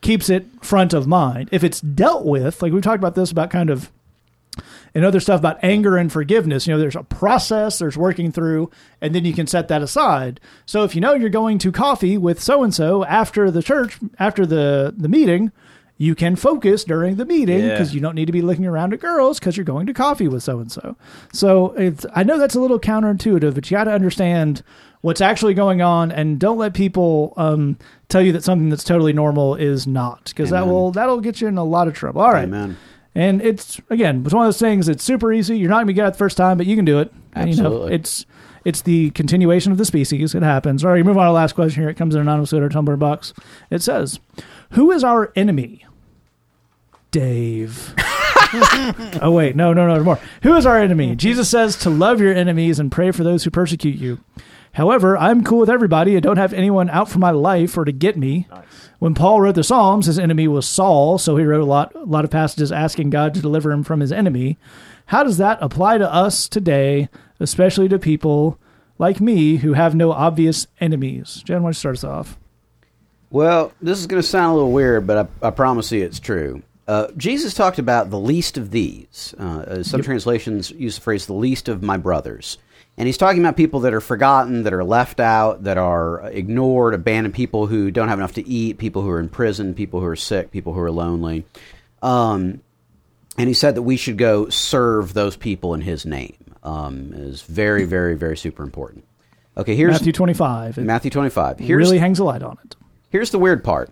[0.00, 1.48] keeps it front of mind.
[1.52, 3.90] If it's dealt with, like we talked about this about kind of
[4.94, 6.66] and other stuff about anger and forgiveness.
[6.66, 10.40] You know, there's a process, there's working through, and then you can set that aside.
[10.66, 13.98] So if you know you're going to coffee with so and so after the church,
[14.18, 15.52] after the the meeting,
[15.98, 17.70] you can focus during the meeting Yeah.
[17.70, 20.26] because you don't need to be looking around at girls because you're going to coffee
[20.28, 20.96] with so and so.
[21.32, 24.62] So it's I know that's a little counterintuitive, but you got to understand
[25.02, 27.76] what's actually going on and don't let people um,
[28.08, 31.48] tell you that something that's totally normal is not because that will that'll get you
[31.48, 32.20] in a lot of trouble.
[32.22, 32.44] All right.
[32.44, 32.76] Amen.
[33.14, 34.88] And it's again, it's one of those things.
[34.88, 35.58] It's super easy.
[35.58, 37.12] You're not gonna be good at the first time, but you can do it.
[37.34, 37.94] And, you know, Absolutely.
[37.94, 38.26] it's
[38.64, 40.34] it's the continuation of the species.
[40.34, 40.84] It happens.
[40.84, 41.90] All right, move on to the last question here.
[41.90, 43.34] It comes in anonymous at our Tumblr box.
[43.70, 44.18] It says,
[44.70, 45.84] "Who is our enemy?"
[47.10, 47.94] Dave.
[49.20, 50.18] oh wait, no, no, no, no, more.
[50.42, 51.14] Who is our enemy?
[51.16, 54.20] Jesus says to love your enemies and pray for those who persecute you.
[54.72, 56.16] However, I'm cool with everybody.
[56.16, 58.48] I don't have anyone out for my life or to get me.
[58.98, 62.04] When Paul wrote the Psalms, his enemy was Saul, so he wrote a lot, a
[62.04, 64.58] lot of passages asking God to deliver him from his enemy.
[65.06, 67.08] How does that apply to us today,
[67.38, 68.58] especially to people
[68.98, 71.42] like me who have no obvious enemies?
[71.44, 72.38] Jed, why don't you start us off?
[73.30, 76.20] Well, this is going to sound a little weird, but I, I promise you it's
[76.20, 76.62] true.
[76.86, 79.34] Uh, Jesus talked about the least of these.
[79.38, 82.58] Uh, uh, some translations use the phrase "the least of my brothers,"
[82.98, 86.94] and he's talking about people that are forgotten, that are left out, that are ignored,
[86.94, 90.06] abandoned, people who don't have enough to eat, people who are in prison, people who
[90.06, 91.44] are sick, people who are lonely.
[92.02, 92.60] Um,
[93.38, 96.36] and he said that we should go serve those people in his name.
[96.64, 99.04] Um, is very, very, very super important.
[99.56, 100.78] Okay, here's Matthew 25.
[100.78, 101.58] It Matthew twenty-five.
[101.58, 102.76] Here's really hangs a light on it.
[103.10, 103.90] Here's the weird part.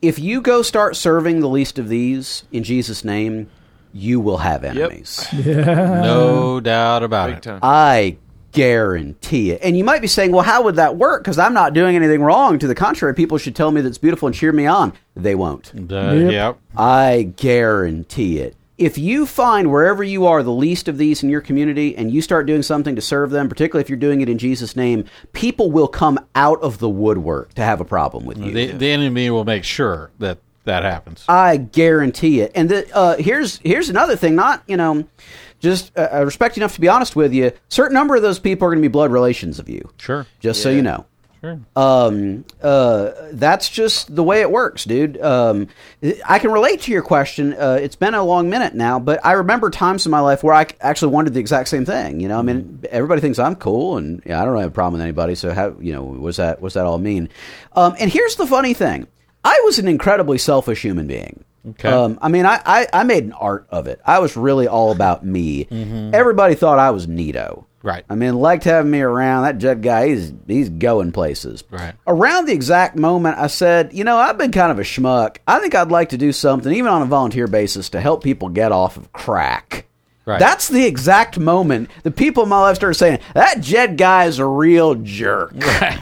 [0.00, 3.50] If you go start serving the least of these in Jesus' name,
[3.92, 5.26] you will have enemies.
[5.32, 7.42] No doubt about Big it.
[7.42, 7.58] time.
[7.62, 8.16] I
[8.52, 9.60] guarantee it.
[9.62, 11.22] And you might be saying, well, how would that work?
[11.24, 12.58] Because I'm not doing anything wrong.
[12.58, 14.92] To the contrary, people should tell me that's beautiful and cheer me on.
[15.16, 15.72] They won't.
[15.74, 16.32] Uh, Yep.
[16.32, 16.58] Yep.
[16.76, 18.56] I guarantee it.
[18.78, 22.20] If you find wherever you are the least of these in your community and you
[22.20, 25.70] start doing something to serve them, particularly if you're doing it in Jesus' name, people
[25.70, 28.50] will come out of the woodwork to have a problem with you.
[28.50, 31.24] The, the enemy will make sure that that happens.
[31.28, 32.52] I guarantee it.
[32.54, 34.34] And the, uh, here's here's another thing.
[34.34, 35.04] Not you know,
[35.62, 37.52] just uh, uh, respect enough to be honest with you.
[37.68, 39.88] Certain number of those people are going to be blood relations of you.
[39.96, 40.26] Sure.
[40.40, 41.06] Just so you know.
[41.40, 41.58] Sure.
[41.74, 45.20] Um, uh, that's just the way it works, dude.
[45.20, 45.66] Um,
[46.24, 47.52] I can relate to your question.
[47.54, 50.54] Uh, it's been a long minute now, but I remember times in my life where
[50.54, 52.20] I actually wondered the exact same thing.
[52.20, 54.92] You know, I mean, everybody thinks I'm cool, and yeah, I don't have a problem
[54.94, 55.34] with anybody.
[55.34, 56.62] So how, you know, what's that?
[56.62, 57.28] What's that all mean?
[57.72, 59.08] Um, and here's the funny thing:
[59.42, 61.44] I was an incredibly selfish human being.
[61.70, 61.88] Okay.
[61.88, 64.00] Um, I mean, I, I, I made an art of it.
[64.04, 65.66] I was really all about me.
[66.12, 67.64] Everybody thought I was neato.
[67.84, 68.04] Right.
[68.08, 69.42] I mean, liked having me around.
[69.42, 71.64] That Jed guy, he's he's going places.
[71.68, 71.94] Right.
[72.06, 75.38] Around the exact moment, I said, you know, I've been kind of a schmuck.
[75.48, 78.48] I think I'd like to do something, even on a volunteer basis, to help people
[78.50, 79.86] get off of crack.
[80.24, 80.38] Right.
[80.38, 84.38] That's the exact moment the people in my life started saying, that Jed guy is
[84.38, 85.52] a real jerk.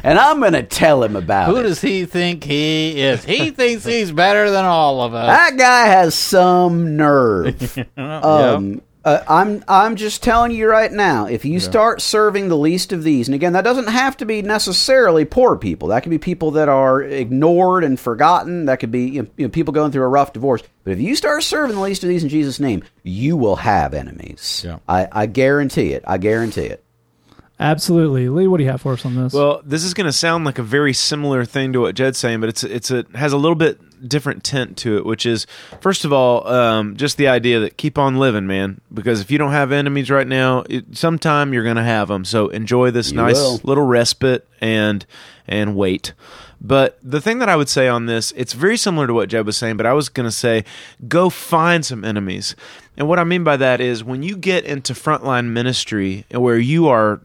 [0.03, 1.62] And I'm going to tell him about Who it.
[1.62, 3.25] Who does he think he is?
[3.25, 5.27] He thinks he's better than all of us.
[5.27, 7.79] that guy has some nerve.
[7.97, 11.27] um, uh, I'm I'm just telling you right now.
[11.27, 14.43] If you start serving the least of these, and again, that doesn't have to be
[14.43, 15.89] necessarily poor people.
[15.89, 18.67] That could be people that are ignored and forgotten.
[18.67, 20.63] That could be you know, you know, people going through a rough divorce.
[20.85, 23.95] But if you start serving the least of these in Jesus' name, you will have
[23.95, 24.63] enemies.
[24.67, 24.79] Yeah.
[24.89, 26.05] I, I guarantee it.
[26.07, 26.85] I guarantee it.
[27.61, 28.47] Absolutely, Lee.
[28.47, 29.35] What do you have for us on this?
[29.35, 32.41] Well, this is going to sound like a very similar thing to what Jed's saying,
[32.41, 35.47] but it's it's a has a little bit different tint to it, which is
[35.83, 38.81] first of all, um, just the idea that keep on living, man.
[38.93, 42.25] Because if you don't have enemies right now, it, sometime you're going to have them.
[42.25, 43.61] So enjoy this You nice will.
[43.63, 45.05] little respite and
[45.47, 46.15] and wait.
[46.63, 49.47] But the thing that I would say on this, it's very similar to what Jed
[49.47, 50.65] was saying, but I was going to say
[51.09, 52.57] go find some enemies.
[52.97, 56.89] And what I mean by that is when you get into frontline ministry where you
[56.89, 57.21] are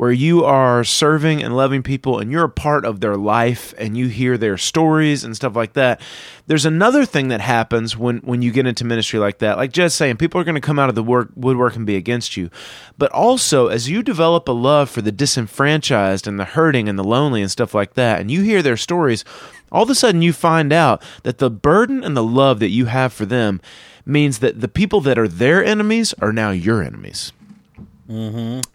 [0.00, 3.98] where you are serving and loving people and you're a part of their life and
[3.98, 6.00] you hear their stories and stuff like that.
[6.46, 9.58] There's another thing that happens when, when you get into ministry like that.
[9.58, 11.96] Like Jed's saying, people are going to come out of the work, woodwork and be
[11.96, 12.48] against you.
[12.96, 17.04] But also, as you develop a love for the disenfranchised and the hurting and the
[17.04, 19.22] lonely and stuff like that, and you hear their stories,
[19.70, 22.86] all of a sudden you find out that the burden and the love that you
[22.86, 23.60] have for them
[24.06, 27.34] means that the people that are their enemies are now your enemies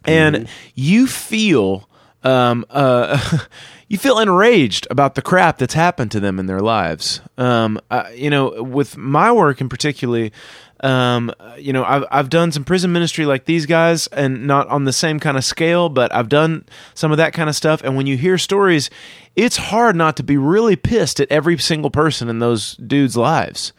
[0.05, 1.89] and you feel
[2.23, 3.39] um, uh,
[3.87, 7.21] you feel enraged about the crap that's happened to them in their lives.
[7.37, 7.79] Um,
[8.13, 10.31] you know, with my work in particularly,
[10.81, 14.85] um, you know, I've I've done some prison ministry like these guys, and not on
[14.85, 17.81] the same kind of scale, but I've done some of that kind of stuff.
[17.83, 18.89] And when you hear stories,
[19.35, 23.71] it's hard not to be really pissed at every single person in those dudes' lives.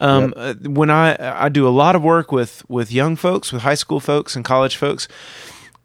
[0.00, 3.62] Um, uh, When I I do a lot of work with with young folks, with
[3.62, 5.08] high school folks and college folks,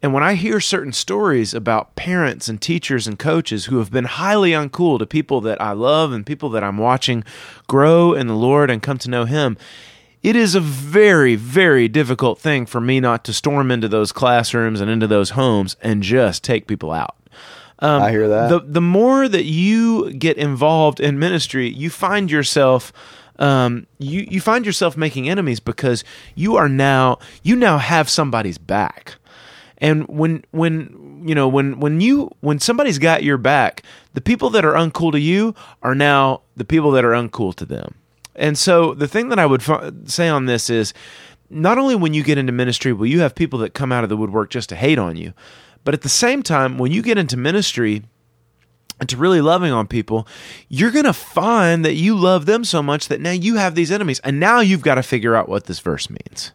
[0.02, 4.04] and when I hear certain stories about parents and teachers and coaches who have been
[4.04, 7.24] highly uncool to people that I love and people that I'm watching
[7.68, 9.56] grow in the Lord and come to know Him,
[10.22, 14.80] it is a very, very difficult thing for me not to storm into those classrooms
[14.80, 17.16] and into those homes and just take people out.
[17.80, 18.48] Um, I hear that.
[18.48, 22.92] The the more that you get involved in ministry, you find yourself
[23.38, 26.04] um, you you find yourself making enemies because
[26.34, 29.16] you are now you now have somebody's back.
[29.78, 34.50] And when when you know when when you when somebody's got your back, the people
[34.50, 37.96] that are uncool to you are now the people that are uncool to them.
[38.36, 40.92] And so the thing that I would f- say on this is
[41.50, 44.10] not only when you get into ministry will you have people that come out of
[44.10, 45.32] the woodwork just to hate on you,
[45.84, 48.02] but at the same time when you get into ministry
[49.00, 50.26] and to really loving on people,
[50.68, 53.90] you're going to find that you love them so much that now you have these
[53.90, 54.20] enemies.
[54.20, 56.52] And now you've got to figure out what this verse means.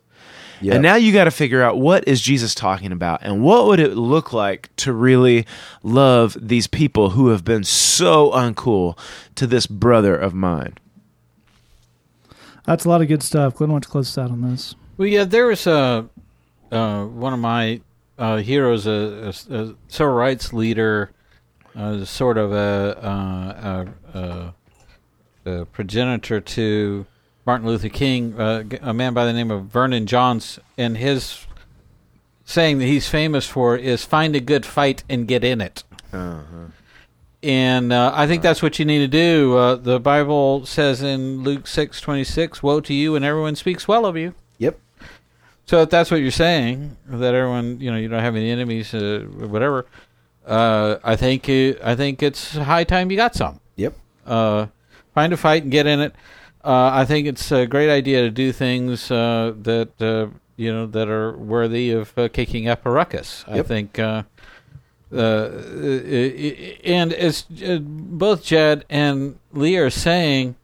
[0.61, 0.73] Yep.
[0.75, 3.79] And now you got to figure out what is Jesus talking about and what would
[3.79, 5.45] it look like to really
[5.83, 8.97] love these people who have been so uncool
[9.35, 10.77] to this brother of mine.
[12.65, 13.55] That's a lot of good stuff.
[13.55, 14.75] Glenn, why don't you close us out on this?
[14.97, 16.09] Well, yeah, there was a
[16.71, 17.81] uh, one of my
[18.19, 21.11] uh, heroes, a, a, a civil rights leader,
[21.75, 24.53] uh, sort of a, uh, a,
[25.49, 27.05] a, progenitor to
[27.45, 31.47] Martin Luther King, uh, a man by the name of Vernon Johns, and his
[32.43, 35.83] saying that he's famous for is "Find a good fight and get in it."
[37.41, 39.55] And uh, I think that's what you need to do.
[39.55, 43.87] Uh, the Bible says in Luke six twenty six, "Woe to you, and everyone speaks
[43.87, 44.35] well of you."
[45.69, 45.77] Yep.
[45.77, 48.91] So if that's what you're saying, that everyone, you know, you don't have any enemies,
[48.93, 49.85] uh, whatever.
[50.43, 53.59] Uh, I think uh, I think it's high time you got some.
[53.75, 53.93] Yep.
[54.25, 54.67] Uh,
[55.13, 56.15] find a fight and get in it.
[56.63, 60.87] Uh, I think it's a great idea to do things uh, that uh, you know
[60.87, 63.45] that are worthy of uh, kicking up a ruckus.
[63.47, 63.99] I think.
[63.99, 64.23] Uh,
[65.11, 65.49] uh,
[66.83, 70.55] and as both Jed and Lee are saying,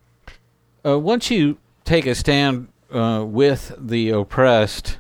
[0.86, 4.98] uh, once you take a stand uh, with the oppressed,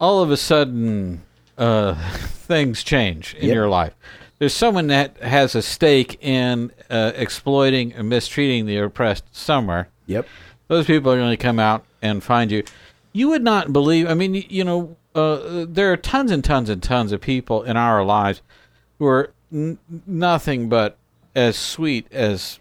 [0.00, 1.22] all of a sudden
[1.58, 3.54] uh, things change in Yep.
[3.54, 3.94] your life.
[4.38, 9.88] There's someone that has a stake in uh, exploiting and mistreating the oppressed somewhere.
[10.06, 10.26] Yep.
[10.68, 12.64] Those people are going to come out and find you.
[13.12, 14.08] You would not believe.
[14.08, 17.76] I mean, you know, uh, there are tons and tons and tons of people in
[17.76, 18.42] our lives
[18.98, 20.96] who are n- nothing but
[21.36, 22.58] as sweet as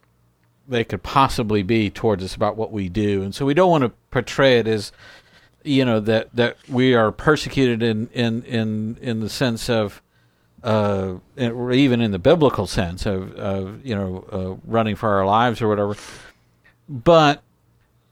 [0.72, 3.84] they could possibly be towards us about what we do, and so we don't want
[3.84, 4.92] to portray it as,
[5.64, 10.02] you know, that that we are persecuted in in in in the sense of.
[10.64, 15.26] Uh, or even in the biblical sense of, of you know, uh, running for our
[15.26, 15.96] lives or whatever,
[16.88, 17.42] but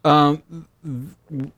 [0.03, 0.65] um,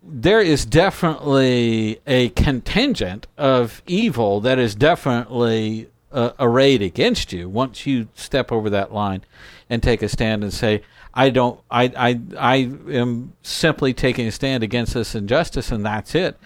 [0.04, 7.86] there is definitely a contingent of evil that is definitely uh, arrayed against you once
[7.86, 9.24] you step over that line
[9.72, 12.56] and take a stand and say, I don't, I, I, I
[12.92, 16.38] am simply taking a stand against this injustice, and that's it.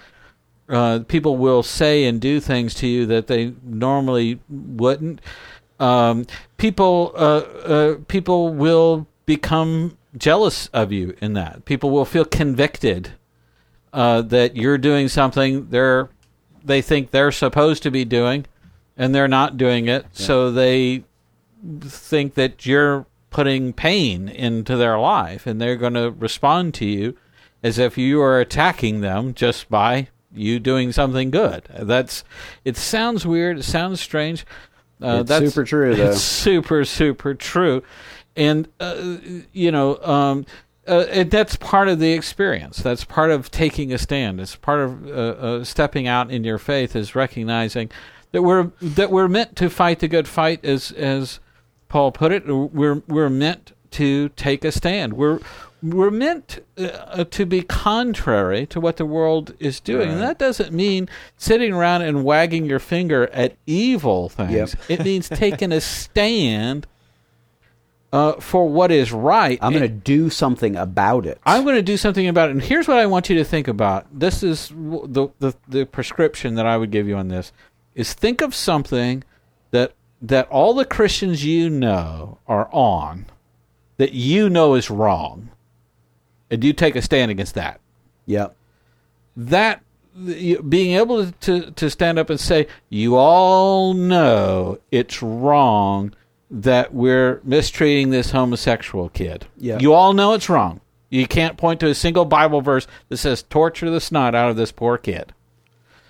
[0.70, 5.22] Uh, people will say and do things to you that they normally wouldn't.
[5.80, 11.66] Um, people, uh, uh, people will become jealous of you in that.
[11.66, 13.14] People will feel convicted
[13.92, 16.10] uh, that you're doing something they're
[16.64, 18.46] they think they're supposed to be doing,
[18.98, 20.06] and they're not doing it.
[20.14, 21.04] So they
[21.82, 23.06] think that you're
[23.36, 27.18] putting pain into their life, and they're going to respond to you
[27.62, 31.68] as if you are attacking them just by you doing something good.
[31.78, 32.24] That's
[32.64, 32.78] it.
[32.78, 33.58] Sounds weird.
[33.58, 34.46] It sounds strange.
[35.04, 36.06] Uh, It's that's super true, though.
[36.12, 37.84] It's super super true,
[38.38, 39.18] and uh,
[39.52, 39.98] you know.
[39.98, 40.46] Um,
[40.88, 42.78] uh, and that's part of the experience.
[42.78, 44.40] That's part of taking a stand.
[44.40, 46.96] It's part of uh, uh, stepping out in your faith.
[46.96, 47.92] Is recognizing
[48.32, 51.42] that we're that we're meant to fight the good fight, as as
[51.96, 52.46] Paul put it.
[52.46, 55.14] We're we're meant to take a stand.
[55.14, 55.40] We're
[55.82, 60.10] we're meant uh, to be contrary to what the world is doing.
[60.10, 64.76] And that doesn't mean sitting around and wagging your finger at evil things.
[64.90, 64.90] Yep.
[64.90, 66.86] It means taking a stand
[68.12, 69.58] uh, for what is right.
[69.62, 71.40] I'm going to do something about it.
[71.46, 72.52] I'm going to do something about it.
[72.52, 74.06] And here's what I want you to think about.
[74.12, 77.54] This is w- the, the the prescription that I would give you on this
[77.94, 79.24] is think of something
[80.30, 83.26] that all the Christians you know are on
[83.98, 85.50] that you know is wrong.
[86.50, 87.80] And you take a stand against that
[88.28, 88.56] Yep.
[89.36, 89.82] that
[90.70, 96.14] being able to to stand up and say you all know it's wrong
[96.50, 99.46] that we're mistreating this homosexual kid.
[99.58, 99.78] Yeah.
[99.80, 100.80] You all know it's wrong.
[101.10, 104.56] You can't point to a single Bible verse that says torture the snot out of
[104.56, 105.34] this poor kid.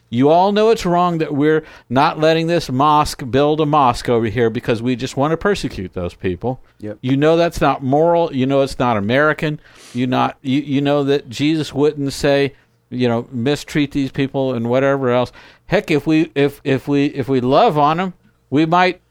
[0.09, 4.27] You all know it's wrong that we're not letting this mosque build a mosque over
[4.27, 6.61] here because we just want to persecute those people.
[6.79, 6.99] Yep.
[7.01, 8.33] You know that's not moral.
[8.33, 9.59] You know it's not American.
[9.93, 12.53] You not you, you know that Jesus wouldn't say,
[12.89, 15.31] you know, mistreat these people and whatever else.
[15.65, 18.13] Heck, if we if if we if we love on them,
[18.49, 19.01] we might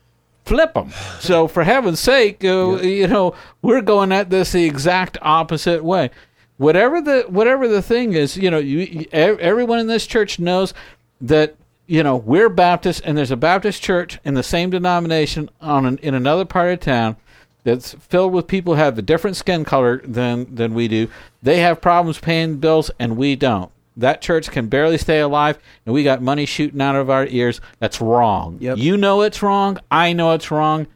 [0.44, 0.90] flip them.
[1.18, 6.10] So for heaven's sake, uh, you know, we're going at this the exact opposite way.
[6.56, 10.72] Whatever the whatever the thing is, you know, you, everyone in this church knows
[11.20, 15.84] that you know we're Baptist, and there's a Baptist church in the same denomination on
[15.84, 17.16] an, in another part of town
[17.64, 21.08] that's filled with people who have a different skin color than than we do.
[21.42, 23.70] They have problems paying bills, and we don't.
[23.96, 27.60] That church can barely stay alive, and we got money shooting out of our ears.
[27.78, 28.58] That's wrong.
[28.60, 28.78] Yep.
[28.78, 29.78] You know it's wrong.
[29.90, 30.86] I know it's wrong.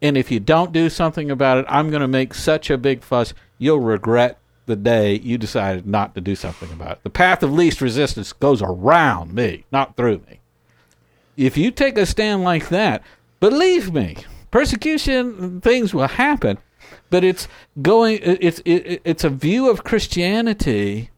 [0.00, 3.02] And if you don't do something about it, I'm going to make such a big
[3.02, 3.32] fuss.
[3.58, 6.98] You'll regret the day you decided not to do something about it.
[7.02, 10.40] The path of least resistance goes around me, not through me.
[11.36, 13.02] If you take a stand like that,
[13.40, 14.16] believe me,
[14.50, 16.58] persecution things will happen,
[17.10, 17.48] but it's
[17.82, 21.10] going it's it, it's a view of Christianity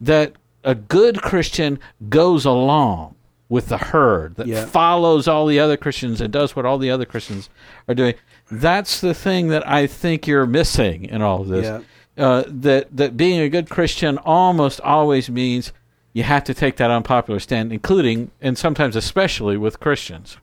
[0.00, 0.32] that
[0.64, 1.78] a good Christian
[2.08, 3.14] goes along
[3.48, 4.66] with the herd that Yeah.
[4.66, 7.48] follows all the other Christians and does what all the other Christians
[7.88, 8.14] are doing.
[8.50, 11.64] That's the thing that I think you're missing in all of this.
[11.64, 11.80] Yeah.
[12.16, 15.72] Uh, that that being a good Christian almost always means
[16.12, 20.36] you have to take that unpopular stand, including and sometimes especially with Christians.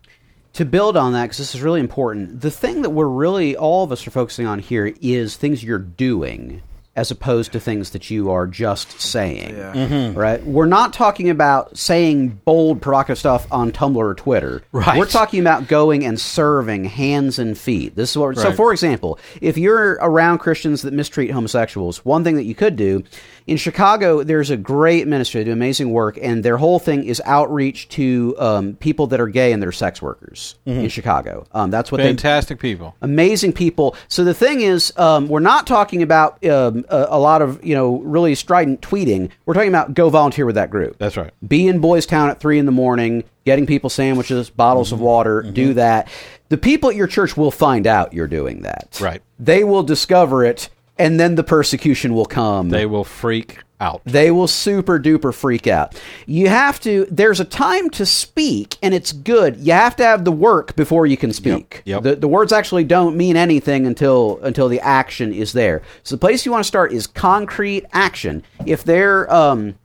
[0.53, 3.83] to build on that, because this is really important, the thing that we're really, all
[3.83, 6.61] of us are focusing on here is things you're doing
[6.93, 9.53] as opposed to things that you are just saying.
[9.55, 10.17] Mm-hmm.
[10.17, 10.45] Right?
[10.45, 14.61] We're not talking about saying bold, provocative stuff on Tumblr or Twitter.
[14.73, 14.97] Right.
[14.99, 17.95] We're talking about going and serving hands and feet.
[17.95, 18.35] This is what.
[18.37, 18.55] So, Right.
[18.57, 23.03] for example, if you're around Christians that mistreat homosexuals, one thing that you could do
[23.47, 27.21] in Chicago, there's a great ministry, they do amazing work, and their whole thing is
[27.25, 31.45] outreach to um, people that are gay and they're sex workers in Chicago.
[31.53, 32.95] Um, that's what they Fantastic people.
[33.01, 33.95] amazing people.
[34.07, 37.75] So the thing is, um, we're not talking about um, a, a lot of you
[37.75, 39.29] know really strident tweeting.
[39.45, 40.97] We're talking about go volunteer with that group.
[40.97, 41.31] That's right.
[41.47, 45.05] Be in Boys Town at three in the morning, getting people sandwiches, bottles of Mm-hmm.
[45.05, 45.41] water.
[45.41, 46.07] Do that.
[46.49, 48.99] The people at your church will find out you're doing that.
[49.01, 49.21] Right.
[49.39, 54.01] They will discover it, and then the persecution will come They will freak out.
[54.05, 55.99] they will super duper freak out.
[56.27, 59.57] You have to, there's a time to speak, and it's good.
[59.57, 61.81] You have to have the work before you can speak.
[61.85, 62.03] Yep.
[62.03, 65.81] The, the words actually don't mean anything until until the action is there.
[66.03, 68.43] So the place you want to start is concrete action.
[68.67, 69.75] If they're um,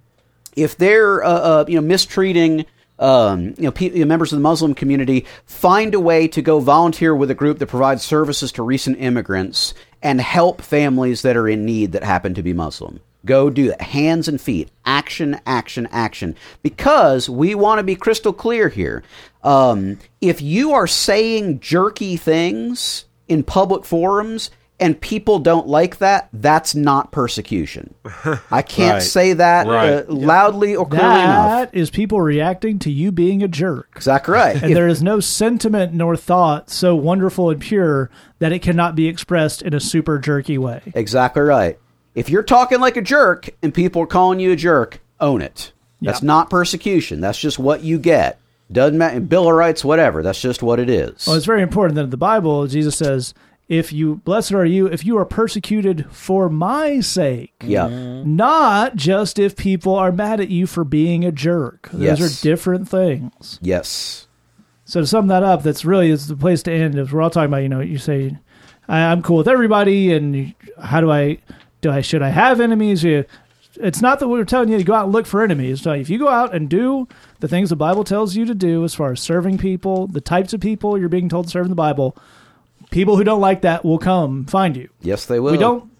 [0.56, 2.66] if they're uh, uh, you know mistreating
[2.98, 6.40] um, you know, pe- you know, members of the Muslim community, find a way to
[6.40, 11.36] go volunteer with a group that provides services to recent immigrants and help families that
[11.36, 13.00] are in need that happen to be Muslim.
[13.24, 13.82] Go do that.
[13.82, 14.70] Hands and feet.
[14.84, 16.36] Action, action, action.
[16.62, 19.02] Because we want to be crystal clear here.
[19.42, 26.28] Um, if you are saying jerky things in public forums and people don't like that,
[26.32, 27.94] that's not persecution.
[28.50, 29.02] I can't Right.
[29.02, 29.90] say that Right.
[29.90, 31.70] uh, loudly or clearly enough.
[31.72, 33.88] That is people reacting to you being a jerk.
[33.96, 34.56] Exactly right.
[34.56, 38.94] And If- there is no sentiment nor thought so wonderful and pure that it cannot
[38.94, 40.80] be expressed in a super jerky way.
[40.94, 41.78] Exactly right.
[42.14, 45.72] If you're talking like a jerk and people are calling you a jerk, own it.
[46.02, 46.26] That's Yeah.
[46.26, 47.20] not persecution.
[47.22, 48.38] That's just what you get.
[48.70, 49.20] Doesn't matter.
[49.20, 50.22] Bill of Rights, whatever.
[50.22, 51.24] That's just what it is.
[51.26, 53.32] Well, it's very important that in the Bible, Jesus says,
[53.68, 57.54] if you, blessed are you, if you are persecuted for my sake.
[57.64, 57.88] yeah.
[58.24, 61.88] Not just if people are mad at you for being a jerk.
[61.92, 62.20] Those Yes.
[62.20, 63.58] are different things.
[63.62, 64.28] Yes.
[64.84, 66.96] So to sum that up, that's really is the place to end.
[66.96, 68.38] Is we're all talking about, you know, you say,
[68.88, 71.38] I, "I'm cool with everybody," and how do I,
[71.80, 73.02] do I should I have enemies?
[73.02, 73.24] You,
[73.80, 75.82] it's not that we're telling you to go out and look for enemies.
[75.82, 77.08] So if you go out and do
[77.40, 80.52] the things the Bible tells you to do, as far as serving people, the types
[80.52, 82.16] of people you're being told to serve in the Bible,
[82.90, 84.88] people who don't like that will come find you.
[85.00, 85.52] Yes, they will.
[85.52, 85.90] We don't.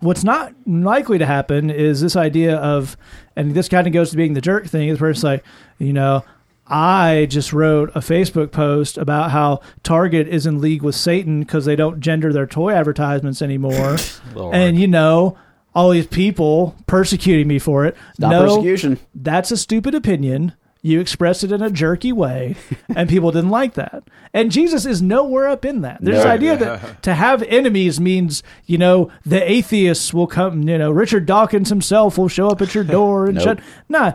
[0.00, 2.96] What's not likely to happen is this idea of,
[3.36, 4.88] and this kind of goes to being the jerk thing.
[4.88, 5.44] Is where it's like,
[5.78, 6.24] you know,
[6.66, 11.64] I just wrote a Facebook post about how Target is in league with Satan because
[11.64, 13.96] they don't gender their toy advertisements anymore,
[14.52, 15.38] and you know,
[15.74, 17.96] all these people persecuting me for it.
[18.18, 18.98] No, persecution.
[19.14, 20.54] that's a stupid opinion.
[20.86, 22.56] You expressed it in a jerky way,
[22.94, 24.02] and people didn't like that.
[24.34, 25.96] And Jesus is nowhere up in that.
[26.02, 26.30] There's this No.
[26.30, 31.24] idea that to have enemies means, you know, the atheists will come, you know, Richard
[31.24, 33.44] Dawkins himself will show up at your door and Nope.
[33.44, 33.60] shut.
[33.88, 34.12] Nah,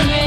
[0.07, 0.17] Make